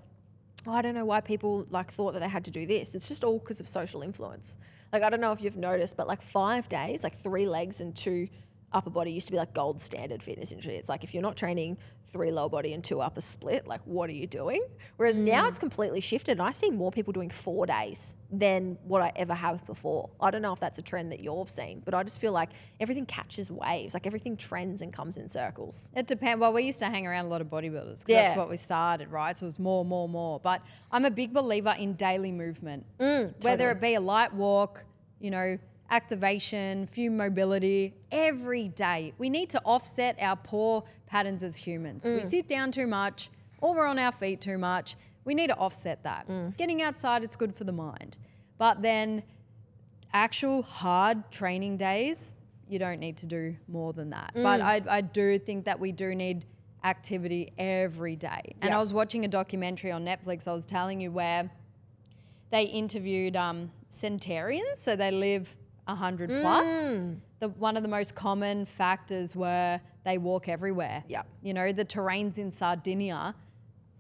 [0.68, 2.96] oh, I don't know why people like thought that they had to do this.
[2.96, 4.58] It's just all because of social influence.
[4.94, 7.96] Like I don't know if you've noticed, but like five days, like three legs and
[7.96, 8.30] two
[8.74, 10.76] upper body used to be like gold standard fitness industry.
[10.76, 14.10] It's like if you're not training three lower body and two upper split, like what
[14.10, 14.64] are you doing?
[14.98, 15.50] Whereas now mm.
[15.50, 16.34] it's completely shifted.
[16.34, 20.10] And I see more people doing four days than what I ever have before.
[20.20, 22.50] I don't know if that's a trend that you've seen, but I just feel like
[22.80, 23.94] everything catches waves.
[23.94, 25.90] Like everything trends and comes in circles.
[25.96, 26.40] It depends.
[26.40, 28.26] Well, we used to hang around a lot of bodybuilders 'cause Yeah.
[28.26, 29.36] that's what we started, right?
[29.36, 30.40] So it was more, more, more.
[30.40, 30.62] But
[30.92, 34.84] I'm a big believer in daily movement, mm, whether it be a light walk,
[35.20, 35.58] you know,
[35.90, 39.14] activation, few mobility, every day.
[39.18, 42.04] We need to offset our poor patterns as humans.
[42.06, 42.30] We mm.
[42.30, 43.30] sit down too much,
[43.62, 44.96] or we're on our feet too much.
[45.26, 46.28] We need to offset that.
[46.28, 46.58] Mm.
[46.58, 48.18] Getting outside, it's good for the mind.
[48.58, 49.24] But then
[50.14, 52.36] actual hard training days,
[52.68, 54.34] you don't need to do more than that.
[54.36, 54.44] Mm.
[54.44, 56.46] But I, I do think that we do need
[56.84, 58.56] activity every day.
[58.62, 58.78] And Yeah.
[58.78, 61.50] I was watching a documentary on Netflix, I was telling you, where
[62.50, 65.56] they interviewed um, centenarians, so they live
[65.86, 66.68] 100 plus.
[66.68, 67.18] Mm.
[67.40, 71.04] The, one of the most common factors were they walk everywhere.
[71.08, 71.28] Yep.
[71.42, 73.36] You know, the terrains in Sardinia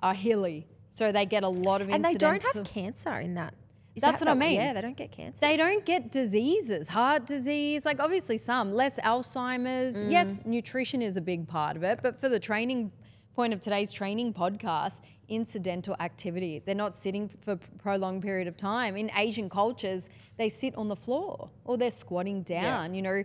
[0.02, 3.54] are hilly, so they get a lot of And they don't have cancer in that.
[3.96, 4.56] Is That's that what I mean.
[4.56, 5.46] Yeah, they don't get cancer.
[5.46, 10.04] they don't get diseases, heart disease, like obviously some, less Alzheimer's.
[10.06, 12.92] Yes, nutrition is a big part of it, but for the training
[13.36, 16.62] point of today's training podcast, incidental activity.
[16.64, 18.96] They're not sitting for prolonged period of time.
[18.96, 23.24] In Asian cultures, they sit on the floor or they're squatting down, you know.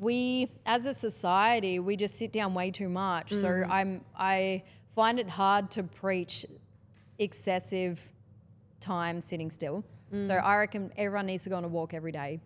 [0.00, 3.30] We as a society, we just sit down way too much.
[3.30, 3.70] So mm.
[3.70, 6.46] I'm I find it hard to preach
[7.18, 8.10] excessive
[8.80, 9.84] time sitting still.
[10.12, 10.26] Mm.
[10.26, 12.40] So I reckon everyone needs to go on a walk every day.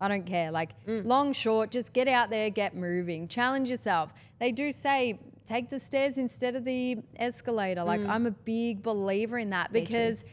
[0.00, 1.04] I don't care, like mm.
[1.04, 4.14] long, short, just get out there, get moving, challenge yourself.
[4.38, 5.20] They do say
[5.50, 7.82] take the stairs instead of the escalator.
[7.82, 8.08] Like mm.
[8.08, 10.24] I'm a big believer in that because,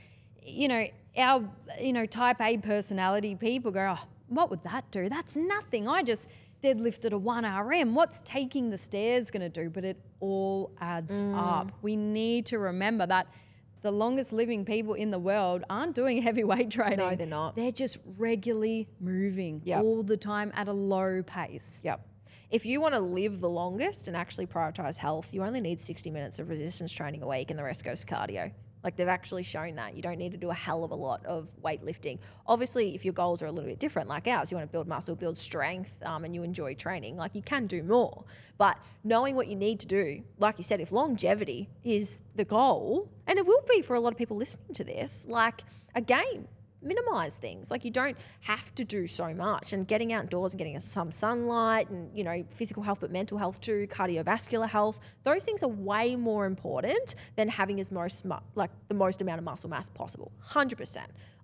[0.41, 0.85] you know,
[1.17, 1.49] our
[1.81, 5.09] you know type A personality people go, oh, what would that do?
[5.09, 5.87] That's nothing.
[5.87, 6.27] I just
[6.61, 7.95] deadlifted a one RM.
[7.95, 9.69] What's taking the stairs going to do?
[9.69, 11.35] But it all adds mm.
[11.35, 11.71] up.
[11.81, 13.27] We need to remember that
[13.81, 16.99] the longest living people in the world aren't doing heavy weight training.
[16.99, 17.55] No, they're not.
[17.55, 19.83] They're just regularly moving Yep.
[19.83, 21.81] all the time at a low pace.
[21.83, 22.01] Yep.
[22.49, 26.09] If you want to live the longest and actually prioritize health, you only need 60
[26.11, 28.51] minutes of resistance training a week and the rest goes to cardio.
[28.85, 29.95] Like they've actually shown that.
[29.95, 32.19] You don't need to do a hell of a lot of weightlifting.
[32.45, 34.87] Obviously, if your goals are a little bit different, like ours, you want to build
[34.87, 38.23] muscle, build strength, um, and you enjoy training, like you can do more.
[38.57, 43.09] But knowing what you need to do, like you said, if longevity is the goal,
[43.25, 45.63] and it will be for a lot of people listening to this, like
[45.95, 46.47] again,
[46.81, 47.71] minimize things.
[47.71, 49.73] Like you don't have to do so much.
[49.73, 53.59] And getting outdoors and getting some sunlight and, you know, physical health, but mental health
[53.61, 58.25] too, cardiovascular health, those things are way more important than having as most,
[58.55, 60.31] like the most amount of muscle mass possible.
[60.49, 60.97] 100%.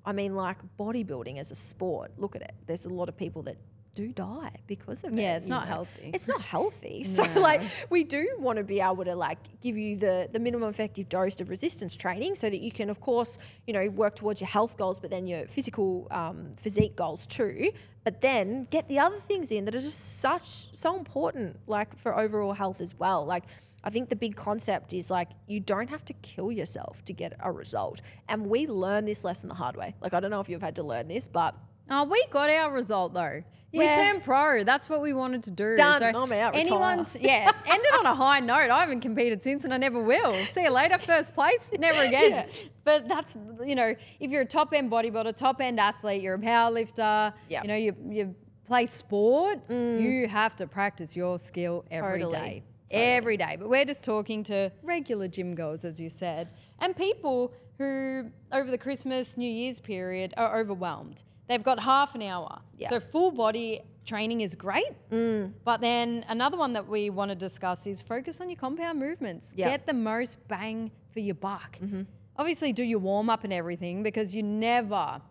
[0.06, 2.54] I mean, like bodybuilding as a sport, look at it.
[2.66, 3.58] There's a lot of people that
[3.96, 5.22] do die because of it.
[5.22, 5.74] Yeah, it's not know.
[5.76, 6.12] healthy.
[6.14, 7.04] It's not healthy.
[7.14, 7.42] So No.
[7.42, 11.10] like we do want to be able to like give you the the minimum effective
[11.10, 13.38] dose of resistance training so that you can of course
[13.68, 17.72] you know work towards your health goals but then your physical um, physique goals too
[18.04, 22.18] but then get the other things in that are just such so important like for
[22.18, 23.44] overall health as well like
[23.86, 27.34] I think the big concept is like you don't have to kill yourself to get
[27.42, 28.02] a result.
[28.30, 29.94] And we learn this lesson the hard way.
[30.00, 31.54] Like I don't know if you've had to learn this, but
[31.90, 33.44] Oh, we got our result though.
[33.74, 33.96] We Yeah.
[33.96, 34.64] turned pro.
[34.64, 35.76] That's what we wanted to do.
[35.76, 36.02] Done.
[36.04, 36.30] I'm out.
[36.32, 36.54] Retire.
[36.56, 37.50] Anyone's yeah.
[37.66, 38.70] Ended on a high note.
[38.70, 40.46] I haven't competed since, and I never will.
[40.46, 40.98] See you later.
[41.00, 41.72] First place.
[41.80, 42.32] Never again.
[42.32, 42.48] Yeah.
[42.84, 46.40] But that's you know, if you're a top end bodybuilder, top end athlete, you're a
[46.40, 47.34] power lifter.
[47.50, 47.64] Yeah.
[47.64, 49.68] You know, you you play sport.
[49.68, 50.02] Mm.
[50.02, 52.26] You have to practice your skill every day.
[52.30, 52.64] Totally.
[52.92, 53.58] Every day.
[53.60, 58.70] But we're just talking to regular gym goers, as you said, and people who over
[58.70, 61.24] the Christmas, New Year's period are overwhelmed.
[61.48, 62.62] They've got half an hour.
[62.78, 62.90] Yeah.
[62.90, 64.92] So full body training is great.
[65.12, 65.54] Mm.
[65.64, 69.54] But then another one that we want to discuss is focus on your compound movements.
[69.56, 69.70] Yeah.
[69.70, 71.78] Get the most bang for your buck.
[71.80, 72.04] Mm-hmm.
[72.38, 75.22] Obviously, do your warm up and everything because you never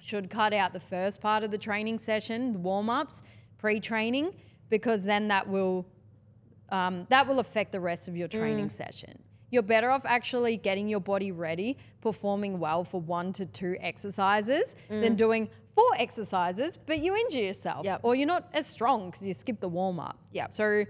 [0.00, 3.22] should cut out the first part of the training session, the warm ups,
[3.58, 4.34] pre training,
[4.68, 5.86] because then that will
[6.70, 8.72] um, that will affect the rest of your training mm.
[8.72, 9.18] session.
[9.50, 14.76] You're better off actually getting your body ready, performing well for one to two exercises
[14.88, 15.16] than mm.
[15.16, 18.00] doing four exercises, but you injure yourself Yep.
[18.02, 20.18] or you're not as strong because you skip the warm up.
[20.32, 20.52] Yep.
[20.52, 20.84] So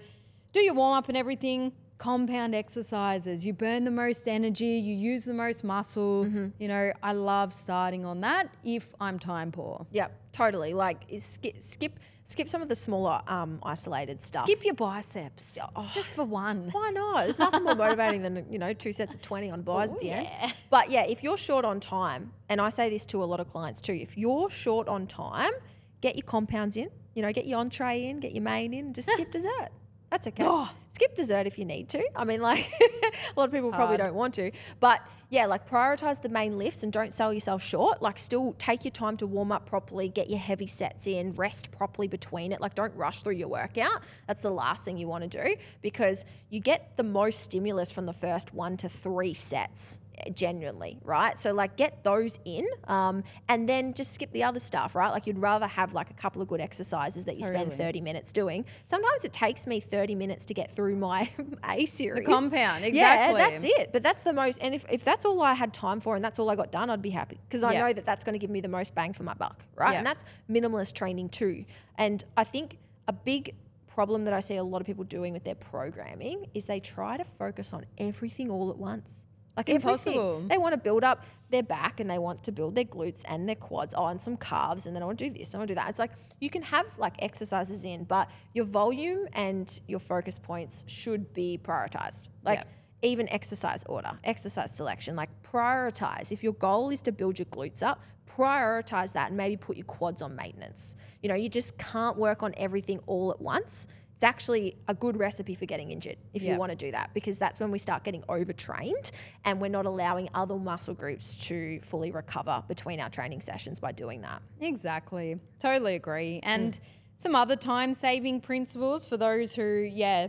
[0.53, 1.73] do your warm up and everything.
[1.99, 3.45] Compound exercises.
[3.45, 4.67] You burn the most energy.
[4.67, 6.25] You use the most muscle.
[6.25, 6.49] Mm-hmm.
[6.59, 9.85] You know, I love starting on that if I'm time poor.
[9.91, 10.75] Yeah, totally.
[10.75, 14.45] Like skip skip skip some of the smaller um, isolated stuff.
[14.45, 15.91] Skip your biceps oh.
[15.93, 16.69] just for one.
[16.71, 17.25] Why not?
[17.25, 20.07] There's nothing more motivating than you know two sets of twenty on bis at the
[20.07, 20.39] yeah.
[20.41, 20.55] end.
[20.71, 23.49] But yeah, if you're short on time, and I say this to a lot of
[23.49, 25.53] clients too, if you're short on time,
[26.01, 26.91] get your compounds in.
[27.15, 29.71] You know, get your entree in, get your main in, just skip dessert.
[30.11, 30.45] That's okay.
[30.47, 30.71] Oh.
[30.89, 32.03] Skip dessert if you need to.
[32.17, 34.01] I mean, like a lot of people probably hard.
[34.01, 34.51] don't want to,
[34.81, 35.01] but
[35.31, 38.01] yeah, like prioritize the main lifts and don't sell yourself short.
[38.01, 41.71] Like, still take your time to warm up properly, get your heavy sets in, rest
[41.71, 42.61] properly between it.
[42.61, 44.03] Like, don't rush through your workout.
[44.27, 48.07] That's the last thing you want to do because you get the most stimulus from
[48.07, 50.01] the first one to three sets
[50.35, 54.95] genuinely right so like get those in um, and then just skip the other stuff
[54.95, 58.01] right like you'd rather have like a couple of good exercises that you spend 30
[58.01, 61.29] minutes doing sometimes it takes me 30 minutes to get through my
[61.69, 63.41] a series The compound, exactly.
[63.41, 66.01] yeah that's it but that's the most and if, if that's all i had time
[66.01, 67.81] for and that's all i got done i'd be happy because i Yeah.
[67.87, 69.99] know that that's going to give me the most bang for my buck right Yeah.
[69.99, 71.64] and that's minimalist training too
[71.97, 73.55] and i think a big
[73.87, 77.16] problem that I see a lot of people doing with their programming is they try
[77.16, 79.27] to focus on everything all at once.
[79.59, 80.43] Like It's impossible.
[80.49, 83.49] They want to build up their back and they want to build their glutes and
[83.49, 83.93] their quads.
[83.97, 85.53] Oh, and some calves, and then I want to do this.
[85.55, 85.91] I want to do that.
[85.91, 90.85] It's like you can have like exercises in, but your volume and your focus points
[90.87, 92.29] should be prioritized.
[92.45, 92.69] Like Yep.
[93.03, 96.31] even exercise order, exercise selection, like prioritize.
[96.31, 98.01] If your goal is to build your glutes up,
[98.39, 100.95] prioritize that and maybe put your quads on maintenance.
[101.23, 103.89] You know, you just can't work on everything all at once.
[104.19, 106.55] It's actually a good recipe for getting injured if Yeah.
[106.55, 109.12] you want to do that because that's when we start getting overtrained
[109.45, 113.93] and we're not allowing other muscle groups to fully recover between our training sessions by
[113.93, 114.43] doing that.
[114.61, 115.39] Exactly.
[115.61, 115.97] Totally Mm.
[116.03, 116.41] agree.
[116.43, 116.81] And
[117.16, 120.27] some other time saving principles for those who, yeah,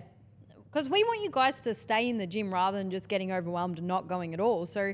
[0.71, 3.79] because we want you guys to stay in the gym rather than just getting overwhelmed
[3.79, 4.67] and not going at all.
[4.67, 4.93] So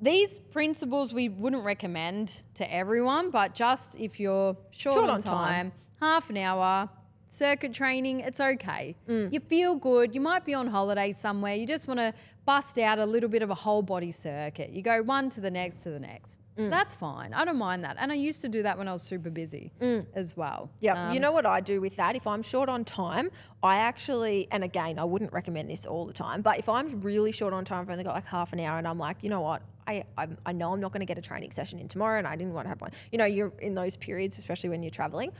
[0.00, 5.20] these principles we wouldn't recommend to everyone, but just if you're short, Short on, on
[5.20, 5.72] time, time.
[6.00, 6.88] half an hour,
[7.28, 8.96] circuit training, it's okay.
[9.08, 9.32] Mm.
[9.32, 10.14] You feel good.
[10.14, 11.54] You might be on holiday somewhere.
[11.54, 12.12] You just want to
[12.44, 14.70] bust out a little bit of a whole body circuit.
[14.70, 16.40] You go one to the next to the next.
[16.56, 16.70] Mm.
[16.70, 17.34] That's fine.
[17.34, 17.96] I don't mind that.
[18.00, 19.70] And I used to do that when I was super busy
[20.14, 20.70] as well.
[20.80, 22.16] Yeah, Um, you know what I do with that?
[22.16, 23.30] If I'm short on time,
[23.62, 27.30] I actually, and again, I wouldn't recommend this all the time, but if I'm really
[27.30, 29.40] short on time, I've only got like half an hour, and I'm like, you know
[29.42, 29.62] what?
[29.86, 32.26] I, I, I know I'm not going to get a training session in tomorrow, and
[32.26, 32.90] I didn't want to have one.
[33.12, 35.32] You know, you're in those periods, especially when you're traveling.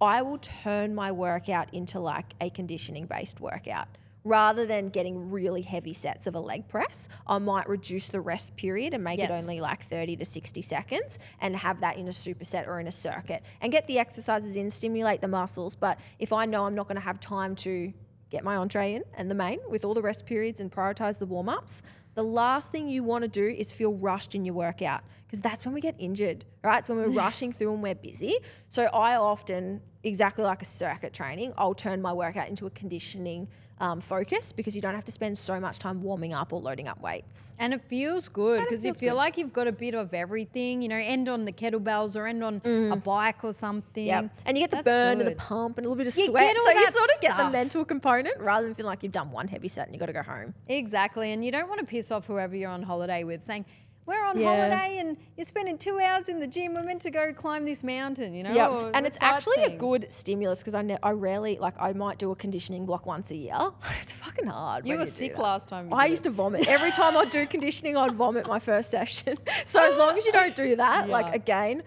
[0.00, 3.88] I will turn my workout into like a conditioning based workout.
[4.24, 8.56] Rather than getting really heavy sets of a leg press, I might reduce the rest
[8.56, 12.10] period and make it only like 30 to 60 seconds and have that in a
[12.10, 15.76] superset or in a circuit and get the exercises in, stimulate the muscles.
[15.76, 17.92] But if I know I'm not going to have time to
[18.30, 21.26] get my entree in and the main with all the rest periods and prioritize the
[21.26, 21.82] warm ups,
[22.14, 25.64] the last thing you want to do is feel rushed in your workout because that's
[25.64, 26.78] when we get injured, right?
[26.78, 28.38] It's when we're rushing through and we're busy.
[28.68, 33.48] So I often, exactly like a circuit training, I'll turn my workout into a conditioning
[33.78, 36.88] um, focus because you don't have to spend so much time warming up or loading
[36.88, 37.52] up weights.
[37.58, 39.16] And it feels good because you feel good.
[39.16, 42.42] like you've got a bit of everything, you know, end on the kettlebells or end
[42.42, 44.06] on a bike or something.
[44.06, 46.16] Yeah, and you get the That's burn and the pump and a little bit of
[46.16, 49.12] You sweat, so you sort of get the mental component rather than feeling like you've
[49.12, 50.54] done one heavy set and you've got to go home.
[50.68, 51.32] Exactly.
[51.32, 53.66] And you don't want to piss off whoever you're on holiday with saying,
[54.06, 54.46] we're on Yeah.
[54.70, 56.74] holiday and you're spending two hours in the gym.
[56.74, 58.52] We're meant to go climb this mountain, you know?
[58.54, 62.18] Yeah, and it's actually a good stimulus because I ne- I rarely like I might
[62.18, 63.58] do a conditioning block once a year.
[64.00, 64.86] it's fucking hard.
[64.86, 65.90] You were do sick last time.
[65.90, 66.30] you I used it.
[66.30, 67.96] to vomit every time I'd do conditioning.
[67.96, 69.36] I'd vomit my first session.
[69.64, 71.82] So as long as you don't do that, like again,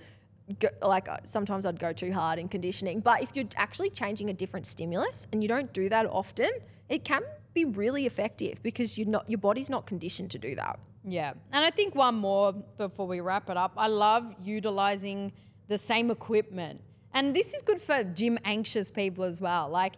[0.60, 3.00] go, like uh, sometimes I'd go too hard in conditioning.
[3.00, 6.50] But if you're actually changing a different stimulus and you don't do that often,
[6.90, 7.22] it can
[7.54, 10.78] be really effective because you're not your body's not conditioned to do that.
[11.04, 11.34] Yeah.
[11.52, 13.74] And I think one more before we wrap it up.
[13.78, 15.32] I love utilizing
[15.68, 16.82] the same equipment.
[17.14, 19.70] And this is good for gym anxious people as well.
[19.70, 19.96] Like,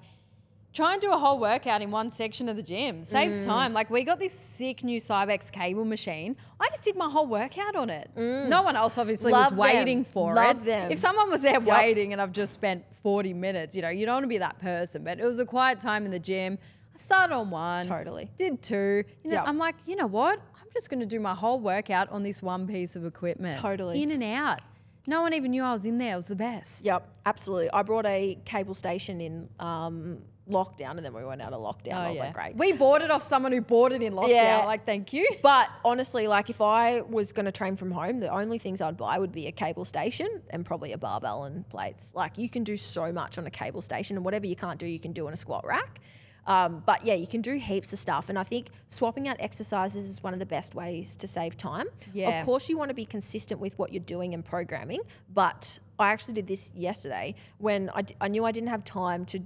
[0.74, 3.04] try and do a whole workout in one section of the gym.
[3.04, 3.45] Saves mm.
[3.45, 3.74] time.
[3.74, 6.38] Like, we got this sick new Cybex cable machine.
[6.60, 8.10] I just did my whole workout on it.
[8.16, 8.47] Mm.
[8.47, 10.12] No one else obviously Love was waiting them.
[10.12, 10.66] for Love it.
[10.66, 10.91] them.
[10.91, 14.16] If someone was there waiting and I've just spent 40 minutes, you know, you don't
[14.16, 15.04] want to be that person.
[15.04, 16.58] But it was a quiet time in the gym.
[16.93, 17.88] I started on one.
[17.88, 18.30] Totally.
[18.38, 19.04] Did two.
[19.24, 19.43] You know, Yep.
[19.47, 20.39] I'm like, you know what?
[20.72, 23.58] I'm just going to do my whole workout on this one piece of equipment.
[23.58, 24.02] Totally.
[24.02, 24.62] In and out.
[25.06, 26.14] No one even knew I was in there.
[26.14, 26.86] It was the best.
[26.86, 27.70] Yep, absolutely.
[27.72, 30.20] I brought a cable station in um,
[30.50, 31.96] lockdown, and then we went out of lockdown.
[31.96, 32.56] I was like, great.
[32.56, 34.30] We bought it off someone who bought it in lockdown.
[34.30, 34.64] Yeah.
[34.66, 35.28] Like, thank you.
[35.42, 38.96] But honestly, like if I was going to train from home, the only things I'd
[38.96, 42.14] buy would be a cable station and probably a barbell and plates.
[42.16, 44.86] Like you can do so much on a cable station, and whatever you can't do,
[44.86, 46.00] you can do on a squat rack.
[46.48, 48.30] Um, but yeah, you can do heaps of stuff.
[48.30, 51.88] And I think swapping out exercises is one of the best ways to save time.
[52.14, 52.39] Yeah.
[52.39, 55.02] Of course, you want to be consistent with what you're doing and programming.
[55.34, 59.26] But I actually did this yesterday when I, d- I knew I didn't have time
[59.26, 59.39] to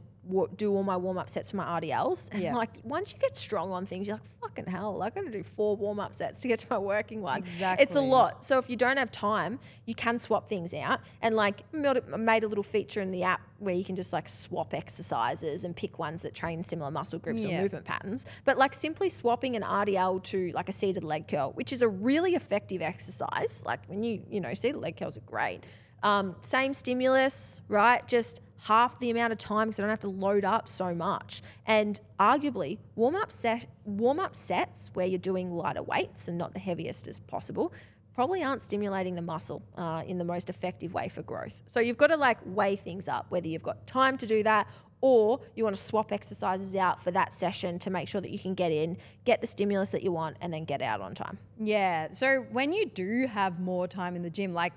[0.57, 2.29] do all my warm up sets for my RDLs.
[2.31, 2.55] And Yeah.
[2.55, 5.43] like once you get strong on things, you're like, fucking hell, I got to do
[5.43, 7.37] four warm up sets to get to my working one.
[7.39, 7.83] Exactly.
[7.83, 8.43] It's a lot.
[8.43, 10.99] So if you don't have time, you can swap things out.
[11.21, 14.11] And like made a- made a little feature in the app where you can just
[14.13, 17.59] like swap exercises and pick ones that train similar muscle groups Yeah.
[17.59, 18.25] or movement patterns.
[18.45, 21.87] But like simply swapping an RDL to like a seated leg curl, which is a
[21.87, 23.63] really effective exercise.
[23.65, 25.61] Like when you, you know, seated leg curls are great.
[26.03, 28.05] Um, same stimulus, right?
[28.07, 31.43] Just half the amount of time because I don't have to load up so much.
[31.67, 36.53] And arguably, warm up set warm up sets where you're doing lighter weights and not
[36.53, 37.71] the heaviest as possible
[38.15, 41.61] probably aren't stimulating the muscle uh, in the most effective way for growth.
[41.67, 44.67] So you've got to like weigh things up, whether you've got time to do that
[45.01, 48.39] or you want to swap exercises out for that session to make sure that you
[48.39, 51.37] can get in, get the stimulus that you want, and then get out on time.
[51.59, 52.07] Yeah.
[52.11, 54.73] So when you do have more time in the gym, like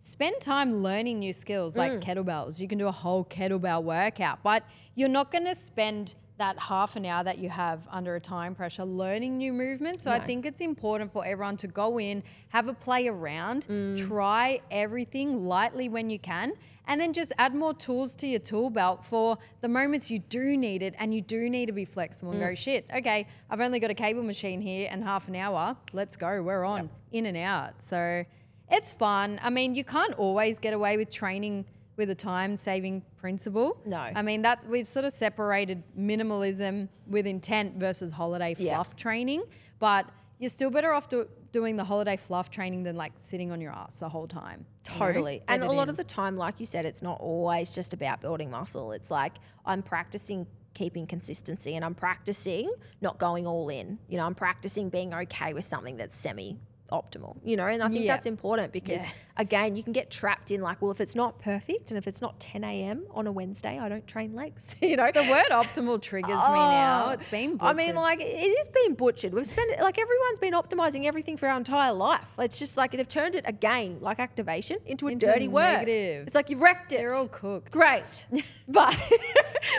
[0.00, 2.00] spend time learning new skills like Mm.
[2.02, 2.60] kettlebells.
[2.60, 4.62] You can do a whole kettlebell workout, but
[4.94, 8.54] you're not going to spend that half an hour that you have under a time
[8.54, 10.04] pressure learning new movements.
[10.04, 13.98] So I think it's important for everyone to go in, have a play around, Mm.
[14.06, 16.52] try everything lightly when you can,
[16.86, 20.56] and then just add more tools to your tool belt for the moments you do
[20.56, 23.80] need it and you do need to be flexible and go, shit, okay, I've only
[23.80, 25.76] got a cable machine here and half an hour.
[25.92, 26.40] Let's go.
[26.40, 27.82] We're on in and out.
[27.82, 28.24] So
[28.70, 29.40] it's fun.
[29.42, 31.64] I mean, you can't always get away with training
[31.96, 33.76] with a time saving principle.
[33.84, 33.98] No.
[33.98, 38.74] I mean, that we've sort of separated minimalism with intent versus holiday Yeah.
[38.76, 39.42] fluff training,
[39.78, 40.06] but
[40.38, 43.72] you're still better off do, doing the holiday fluff training than like sitting on your
[43.72, 44.64] ass the whole time.
[44.86, 44.98] you know?
[45.06, 45.42] Totally.
[45.48, 45.88] And a lot in.
[45.88, 48.92] of the time, like you said, it's not always just about building muscle.
[48.92, 49.34] It's like
[49.66, 53.98] I'm practicing keeping consistency and I'm practicing not going all in.
[54.08, 56.58] You know, I'm practicing being okay with something that's semi
[56.90, 58.14] optimal, you know, and I think Yeah.
[58.14, 59.10] that's important because Yeah.
[59.36, 62.20] again, you can get trapped in like, well, if it's not perfect and if it's
[62.22, 63.04] not 10 a.m.
[63.12, 65.10] on a Wednesday, I don't train legs, you know.
[65.12, 67.06] the word optimal triggers me oh, now.
[67.08, 67.96] Oh, It's been I mean, butchered.
[67.96, 69.34] like it is being butchered.
[69.34, 72.28] We've spent like everyone's been optimizing everything for our entire life.
[72.38, 75.62] It's just like they've turned it again, like activation, into a Into a dirty word.
[75.86, 76.26] negative.
[76.26, 76.98] It's like you've wrecked it.
[76.98, 77.72] They're all cooked.
[77.72, 78.26] great,
[78.68, 78.96] but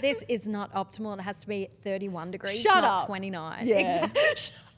[0.02, 1.18] this is not optimal.
[1.18, 3.08] It has to be 31 degrees, Shut not up.
[3.08, 3.66] 29.
[3.68, 3.76] Yeah.
[3.78, 4.22] Exactly.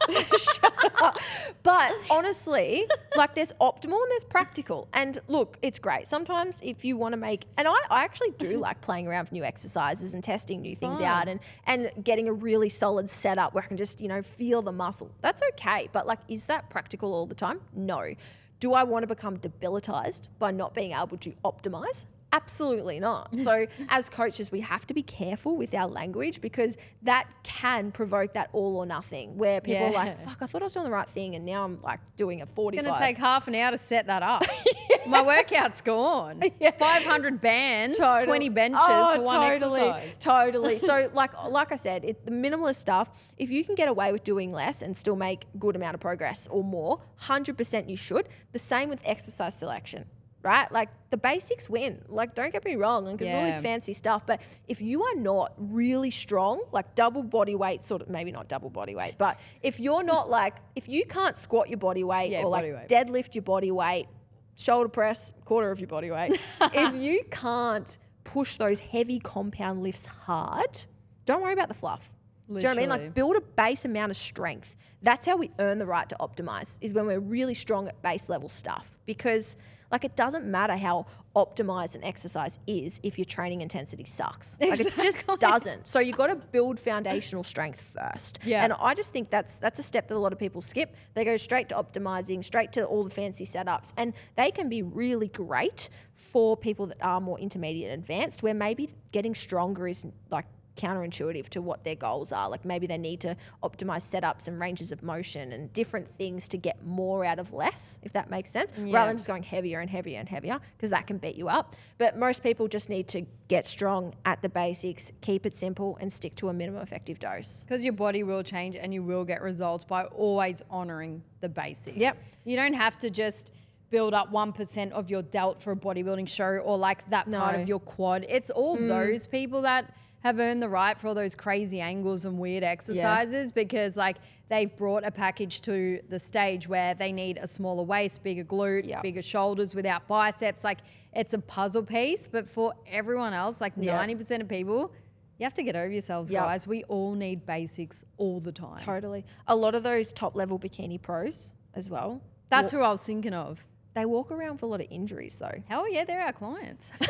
[1.63, 4.87] but honestly, like there's optimal and there's practical.
[4.93, 6.07] And look, it's great.
[6.07, 9.31] Sometimes if you want to make, and I, I actually do like playing around with
[9.31, 13.63] new exercises and testing new things out and, and getting a really solid setup where
[13.63, 15.11] I can just, you know, feel the muscle.
[15.21, 15.89] That's okay.
[15.91, 17.61] But like, is that practical all the time?
[17.73, 18.13] No.
[18.59, 22.05] Do I want to become debilitized by not being able to optimize?
[22.33, 23.29] Absolutely not.
[23.41, 28.33] So, as coaches, we have to be careful with our language because that can provoke
[28.33, 30.91] that all or nothing where people are like, fuck, I thought I was doing the
[30.91, 32.79] right thing and now I'm like doing a 45.
[32.79, 34.43] It's going to take half an hour to set that up.
[35.07, 36.41] My workout's gone.
[36.77, 40.17] 500 bands, Total- 20 benches Oh, for one totally, exercise.
[40.19, 40.77] Totally.
[40.77, 43.09] So, like, like I said, it, the minimalist stuff.
[43.37, 46.47] If you can get away with doing less and still make good amount of progress
[46.51, 48.29] or more, hundred percent you should.
[48.51, 50.05] The same with exercise selection,
[50.43, 50.71] right?
[50.71, 52.03] Like the basics win.
[52.07, 55.15] Like, don't get me wrong, like there's all this fancy stuff, but if you are
[55.15, 59.39] not really strong, like double body weight, sort of maybe not double body weight, but
[59.61, 62.87] if you're not like, if you can't squat your body weight Yeah, or like weight.
[62.87, 64.07] deadlift your body weight,
[64.55, 66.39] shoulder press, quarter of your body weight.
[66.61, 70.81] if you can't push those heavy compound lifts hard,
[71.25, 72.15] don't worry about the fluff.
[72.47, 72.89] Do you know what I mean?
[72.89, 74.75] Like build a base amount of strength.
[75.01, 78.27] That's how we earn the right to optimize, is when we're really strong at base
[78.29, 78.97] level stuff.
[79.05, 79.55] Because
[79.91, 84.57] like it doesn't matter how optimized an exercise is if your training intensity sucks.
[84.59, 85.87] Like it just doesn't.
[85.87, 88.39] So you've got to build foundational strength first.
[88.43, 88.63] Yeah.
[88.63, 90.95] And I just think that's that's a step that a lot of people skip.
[91.13, 94.81] They go straight to optimizing, straight to all the fancy setups, and they can be
[94.81, 100.05] really great for people that are more intermediate and advanced, where maybe getting stronger is
[100.29, 100.45] like
[100.77, 102.49] counterintuitive to what their goals are.
[102.49, 106.57] Like maybe they need to optimize setups and ranges of motion and different things to
[106.57, 108.93] get more out of less, if that makes sense, Yeah.
[108.95, 111.75] rather than just going heavier and heavier and heavier, because that can beat you up.
[111.97, 116.11] But most people just need to get strong at the basics, keep it simple, and
[116.11, 117.63] stick to a minimum effective dose.
[117.63, 121.97] Because your body will change and you will get results by always honoring the basics.
[121.97, 122.17] Yep.
[122.45, 123.51] You don't have to just
[123.89, 127.59] build up 1% of your delt for a bodybuilding show or like that part No.
[127.59, 127.61] Mm.
[127.63, 128.25] of your quad.
[128.29, 129.93] It's all those people that
[130.23, 134.17] have earned the right for all those crazy angles and weird exercises because like
[134.49, 138.87] they've brought a package to the stage where they need a smaller waist, bigger glute,
[138.87, 139.01] Yep.
[139.03, 140.63] bigger shoulders without biceps.
[140.63, 140.79] Like
[141.13, 143.95] it's a puzzle piece, but for everyone else, like Yep.
[143.95, 144.91] 90% of people,
[145.39, 146.43] you have to get over yourselves, Yep.
[146.43, 146.67] guys.
[146.67, 148.77] We all need basics all the time.
[148.77, 149.25] Totally.
[149.47, 152.21] A lot of those top level bikini pros as well.
[152.49, 153.65] That's who I was thinking of.
[153.95, 155.63] They walk around with a lot of injuries though.
[155.67, 156.91] Hell yeah, they're our clients.
[156.99, 157.09] they're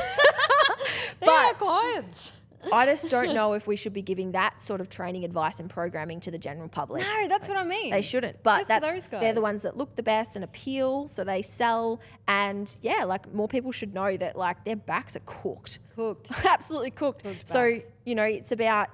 [1.19, 2.33] But- our clients.
[2.73, 5.69] I just don't know if we should be giving that sort of training advice and
[5.69, 7.03] programming to the general public.
[7.03, 7.91] No, that's what I mean.
[7.91, 11.41] They shouldn't, but that's they're the ones that look the best and appeal, so they
[11.41, 12.01] sell.
[12.27, 16.31] And yeah, like more people should know that like their backs are cooked, Cooked.
[16.45, 17.23] absolutely cooked.
[17.23, 17.73] Cooked so
[18.05, 18.89] you know, it's about.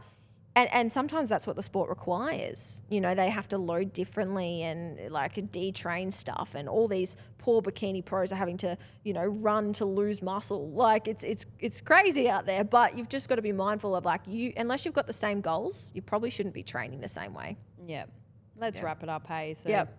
[0.57, 2.81] And, and sometimes that's what the sport requires.
[2.89, 7.61] You know, they have to load differently and like detrain stuff, and all these poor
[7.61, 10.71] bikini pros are having to, you know, run to lose muscle.
[10.71, 12.63] Like it's it's it's crazy out there.
[12.63, 15.41] But you've just got to be mindful of like you, unless you've got the same
[15.41, 17.55] goals, you probably shouldn't be training the same way.
[17.85, 18.05] Yeah.
[18.59, 19.53] Let's wrap it up, hey.
[19.53, 19.95] So Yep.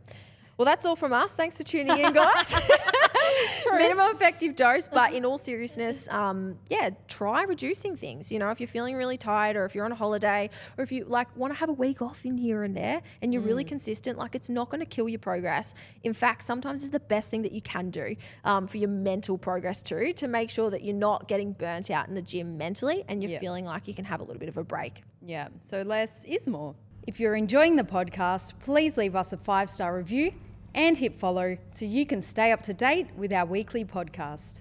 [0.59, 1.35] Well, that's all from us.
[1.37, 2.53] Thanks for tuning in, guys.
[3.73, 4.89] minimum effective dose.
[4.89, 8.33] But in all seriousness, um, yeah, try reducing things.
[8.33, 10.91] You know, if you're feeling really tired, or if you're on a holiday, or if
[10.91, 13.63] you like want to have a week off in here and there, and you're really
[13.65, 15.75] consistent, like it's not going to kill your progress.
[16.03, 19.39] In fact, sometimes it's the best thing that you can do um, for your mental
[19.39, 23.05] progress too, to make sure that you're not getting burnt out in the gym mentally,
[23.09, 23.39] and you're Yeah.
[23.39, 25.03] feeling like you can have a little bit of a break.
[25.23, 26.75] Yeah, so less is more.
[27.07, 30.33] If you're enjoying the podcast, please leave us a five star review
[30.75, 34.61] and hit follow so you can stay up to date with our weekly podcast.